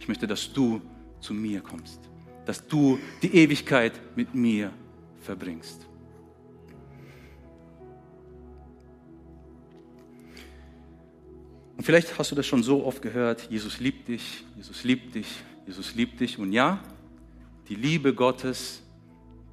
Ich 0.00 0.08
möchte, 0.08 0.26
dass 0.26 0.52
du 0.52 0.82
zu 1.20 1.32
mir 1.32 1.60
kommst, 1.60 2.07
dass 2.48 2.66
du 2.66 2.98
die 3.20 3.34
Ewigkeit 3.36 3.92
mit 4.16 4.34
mir 4.34 4.72
verbringst. 5.20 5.86
Und 11.76 11.84
vielleicht 11.84 12.18
hast 12.18 12.30
du 12.30 12.34
das 12.34 12.46
schon 12.46 12.62
so 12.62 12.86
oft 12.86 13.02
gehört, 13.02 13.50
Jesus 13.50 13.80
liebt 13.80 14.08
dich, 14.08 14.46
Jesus 14.56 14.82
liebt 14.82 15.14
dich, 15.14 15.26
Jesus 15.66 15.94
liebt 15.94 16.20
dich. 16.20 16.38
Und 16.38 16.52
ja, 16.52 16.82
die 17.68 17.74
Liebe 17.74 18.14
Gottes, 18.14 18.82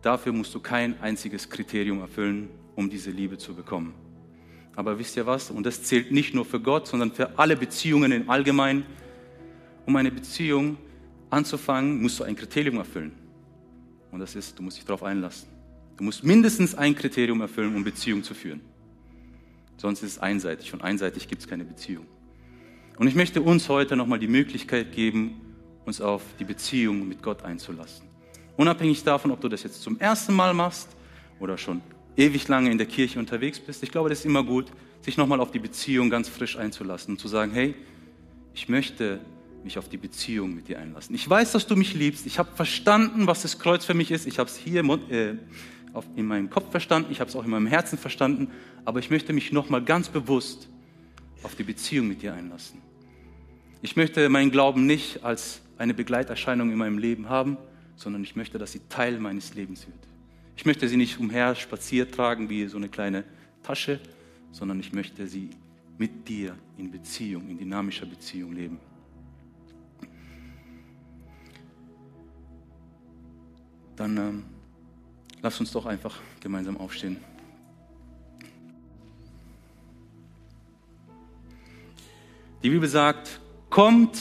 dafür 0.02 0.32
musst 0.32 0.56
du 0.56 0.62
kein 0.62 0.98
einziges 1.02 1.50
Kriterium 1.50 2.00
erfüllen, 2.00 2.48
um 2.78 2.90
diese 2.90 3.12
Liebe 3.12 3.38
zu 3.38 3.54
bekommen. 3.54 3.94
Aber 4.78 4.98
wisst 4.98 5.18
ihr 5.18 5.26
was? 5.26 5.52
Und 5.52 5.66
das 5.66 5.84
zählt 5.84 6.14
nicht 6.14 6.34
nur 6.34 6.46
für 6.46 6.62
Gott, 6.62 6.88
sondern 6.88 7.12
für 7.12 7.38
alle 7.38 7.58
Beziehungen 7.58 8.14
im 8.14 8.30
Allgemeinen. 8.30 8.86
Um 9.86 9.98
eine 9.98 10.12
Beziehung 10.12 10.78
anzufangen, 11.30 12.02
musst 12.02 12.20
du 12.20 12.24
ein 12.24 12.36
Kriterium 12.36 12.78
erfüllen. 12.78 13.12
Und 14.12 14.20
das 14.20 14.36
ist, 14.36 14.58
du 14.58 14.64
musst 14.64 14.78
dich 14.78 14.86
darauf 14.86 15.04
einlassen. 15.04 15.48
Du 15.98 16.04
musst 16.04 16.24
mindestens 16.24 16.76
ein 16.76 16.96
Kriterium 16.96 17.42
erfüllen, 17.42 17.76
um 17.76 17.84
Beziehung 17.84 18.24
zu 18.24 18.34
führen. 18.34 18.62
Sonst 19.78 20.04
ist 20.04 20.14
es 20.14 20.20
einseitig 20.20 20.74
und 20.74 20.82
einseitig 20.82 21.28
gibt 21.28 21.42
es 21.42 21.48
keine 21.48 21.66
Beziehung. 21.66 22.06
Und 22.98 23.08
ich 23.08 23.16
möchte 23.16 23.42
uns 23.42 23.68
heute 23.68 23.96
nochmal 23.96 24.20
die 24.20 24.28
Möglichkeit 24.28 24.94
geben, 24.94 25.42
uns 25.86 26.02
auf 26.02 26.22
die 26.40 26.46
Beziehung 26.46 27.08
mit 27.08 27.22
Gott 27.22 27.44
einzulassen. 27.44 28.08
Unabhängig 28.58 29.04
davon, 29.04 29.32
ob 29.32 29.42
du 29.42 29.50
das 29.50 29.64
jetzt 29.64 29.82
zum 29.82 30.00
ersten 30.00 30.34
Mal 30.34 30.54
machst 30.54 30.90
oder 31.40 31.58
schon 31.58 31.82
ewig 32.16 32.48
lange 32.48 32.72
in 32.72 32.78
der 32.78 32.88
Kirche 32.88 33.20
unterwegs 33.20 33.60
bist, 33.60 33.84
ich 33.84 33.92
glaube, 33.92 34.10
das 34.10 34.20
ist 34.20 34.26
immer 34.26 34.44
gut, 34.44 34.68
sich 35.02 35.18
nochmal 35.18 35.42
auf 35.42 35.52
die 35.52 35.60
Beziehung 35.60 36.10
ganz 36.10 36.30
frisch 36.30 36.58
einzulassen 36.58 37.16
und 37.16 37.20
zu 37.20 37.28
sagen, 37.28 37.52
hey, 37.52 37.76
ich 38.54 38.70
möchte 38.70 39.20
mich 39.66 39.78
auf 39.78 39.90
die 39.90 39.98
Beziehung 39.98 40.56
mit 40.56 40.68
dir 40.68 40.80
einlassen. 40.80 41.14
Ich 41.16 41.30
weiß, 41.30 41.52
dass 41.52 41.68
du 41.68 41.76
mich 41.76 41.94
liebst. 41.94 42.26
Ich 42.26 42.40
habe 42.40 42.50
verstanden, 42.56 43.28
was 43.28 43.42
das 43.42 43.60
Kreuz 43.60 43.84
für 43.84 43.96
mich 43.96 44.12
ist. 44.12 44.28
Ich 44.28 44.40
habe 44.40 44.50
es 44.50 44.56
hier 44.56 44.82
äh, 45.10 45.36
in 46.16 46.26
meinem 46.26 46.50
Kopf 46.50 46.72
verstanden. 46.72 47.12
Ich 47.12 47.20
habe 47.20 47.30
es 47.30 47.36
auch 47.36 47.44
in 47.44 47.50
meinem 47.50 47.68
Herzen 47.68 47.98
verstanden. 47.98 48.52
Aber 48.86 49.00
ich 49.00 49.10
möchte 49.10 49.34
mich 49.34 49.52
nochmal 49.52 49.84
ganz 49.84 50.08
bewusst 50.08 50.70
auf 51.44 51.56
die 51.56 51.64
Beziehung 51.64 52.08
mit 52.08 52.22
dir 52.22 52.34
einlassen. 52.34 52.82
Ich 53.82 53.96
möchte 53.96 54.30
meinen 54.30 54.52
Glauben 54.52 54.86
nicht 54.86 55.24
als 55.24 55.62
eine 55.78 55.94
Begleiterscheinung 55.94 56.72
in 56.72 56.78
meinem 56.78 56.98
Leben 56.98 57.28
haben, 57.28 57.58
sondern 57.96 58.24
ich 58.24 58.36
möchte, 58.36 58.58
dass 58.58 58.72
sie 58.72 58.82
Teil 58.88 59.20
meines 59.20 59.56
Lebens 59.56 59.88
wird. 59.88 60.00
Ich 60.56 60.66
möchte 60.66 60.88
sie 60.88 60.98
nicht 60.98 61.20
umher 61.20 61.56
spaziert 61.56 62.14
tragen 62.14 62.50
wie 62.50 62.68
so 62.68 62.78
eine 62.78 62.88
kleine 62.88 63.24
Tasche, 63.64 64.00
sondern 64.52 64.80
ich 64.80 64.94
möchte 64.94 65.28
sie 65.28 65.50
mit 65.98 66.28
dir 66.28 66.56
in 66.78 66.92
Beziehung, 66.92 67.50
in 67.50 67.58
dynamischer 67.58 68.06
Beziehung 68.06 68.54
leben. 68.54 68.80
Dann 73.96 74.18
ähm, 74.18 74.44
lass 75.42 75.60
uns 75.60 75.72
doch 75.72 75.86
einfach 75.86 76.18
gemeinsam 76.40 76.78
aufstehen. 76.78 77.18
Die 82.64 82.70
Bibel 82.70 82.90
sagt, 82.90 83.40
kommt 83.70 84.18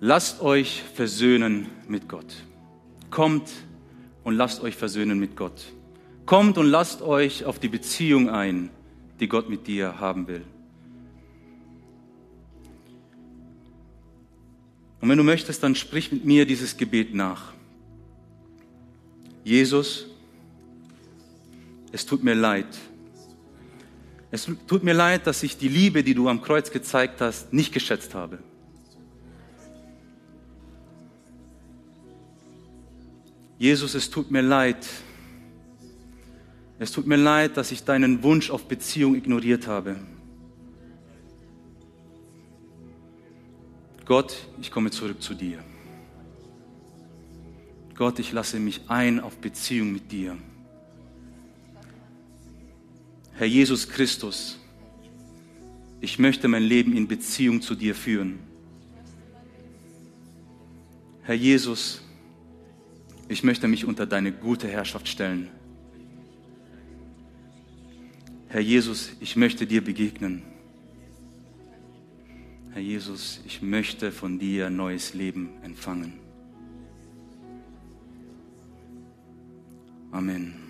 lasst 0.00 0.40
euch 0.40 0.82
versöhnen 0.94 1.66
mit 1.88 2.08
Gott. 2.08 2.44
Kommt 3.10 3.50
und 4.24 4.34
lasst 4.34 4.62
euch 4.62 4.76
versöhnen 4.76 5.18
mit 5.18 5.36
Gott. 5.36 5.72
Kommt 6.26 6.58
und 6.58 6.66
lasst 6.66 7.02
euch 7.02 7.44
auf 7.44 7.58
die 7.58 7.68
Beziehung 7.68 8.28
ein, 8.28 8.70
die 9.18 9.28
Gott 9.28 9.48
mit 9.48 9.66
dir 9.66 9.98
haben 9.98 10.28
will. 10.28 10.44
Und 15.00 15.08
wenn 15.08 15.18
du 15.18 15.24
möchtest, 15.24 15.62
dann 15.62 15.74
sprich 15.74 16.12
mit 16.12 16.24
mir 16.24 16.44
dieses 16.44 16.76
Gebet 16.76 17.14
nach. 17.14 17.52
Jesus, 19.48 20.04
es 21.90 22.04
tut 22.04 22.22
mir 22.22 22.34
leid. 22.34 22.66
Es 24.30 24.46
tut 24.66 24.82
mir 24.84 24.92
leid, 24.92 25.26
dass 25.26 25.42
ich 25.42 25.56
die 25.56 25.68
Liebe, 25.68 26.04
die 26.04 26.12
du 26.12 26.28
am 26.28 26.42
Kreuz 26.42 26.70
gezeigt 26.70 27.22
hast, 27.22 27.50
nicht 27.50 27.72
geschätzt 27.72 28.14
habe. 28.14 28.40
Jesus, 33.58 33.94
es 33.94 34.10
tut 34.10 34.30
mir 34.30 34.42
leid. 34.42 34.86
Es 36.78 36.92
tut 36.92 37.06
mir 37.06 37.16
leid, 37.16 37.56
dass 37.56 37.72
ich 37.72 37.84
deinen 37.84 38.22
Wunsch 38.22 38.50
auf 38.50 38.68
Beziehung 38.68 39.14
ignoriert 39.14 39.66
habe. 39.66 39.96
Gott, 44.04 44.36
ich 44.60 44.70
komme 44.70 44.90
zurück 44.90 45.22
zu 45.22 45.32
dir. 45.32 45.64
Gott, 47.98 48.20
ich 48.20 48.30
lasse 48.30 48.60
mich 48.60 48.82
ein 48.86 49.18
auf 49.18 49.38
Beziehung 49.38 49.92
mit 49.92 50.12
dir. 50.12 50.36
Herr 53.32 53.48
Jesus 53.48 53.88
Christus, 53.88 54.56
ich 56.00 56.20
möchte 56.20 56.46
mein 56.46 56.62
Leben 56.62 56.96
in 56.96 57.08
Beziehung 57.08 57.60
zu 57.60 57.74
dir 57.74 57.96
führen. 57.96 58.38
Herr 61.24 61.34
Jesus, 61.34 62.00
ich 63.26 63.42
möchte 63.42 63.66
mich 63.66 63.84
unter 63.84 64.06
deine 64.06 64.30
gute 64.30 64.68
Herrschaft 64.68 65.08
stellen. 65.08 65.48
Herr 68.46 68.60
Jesus, 68.60 69.10
ich 69.18 69.34
möchte 69.34 69.66
dir 69.66 69.82
begegnen. 69.82 70.44
Herr 72.70 72.80
Jesus, 72.80 73.40
ich 73.44 73.60
möchte 73.60 74.12
von 74.12 74.38
dir 74.38 74.70
neues 74.70 75.14
Leben 75.14 75.48
empfangen. 75.64 76.27
Amen. 80.12 80.67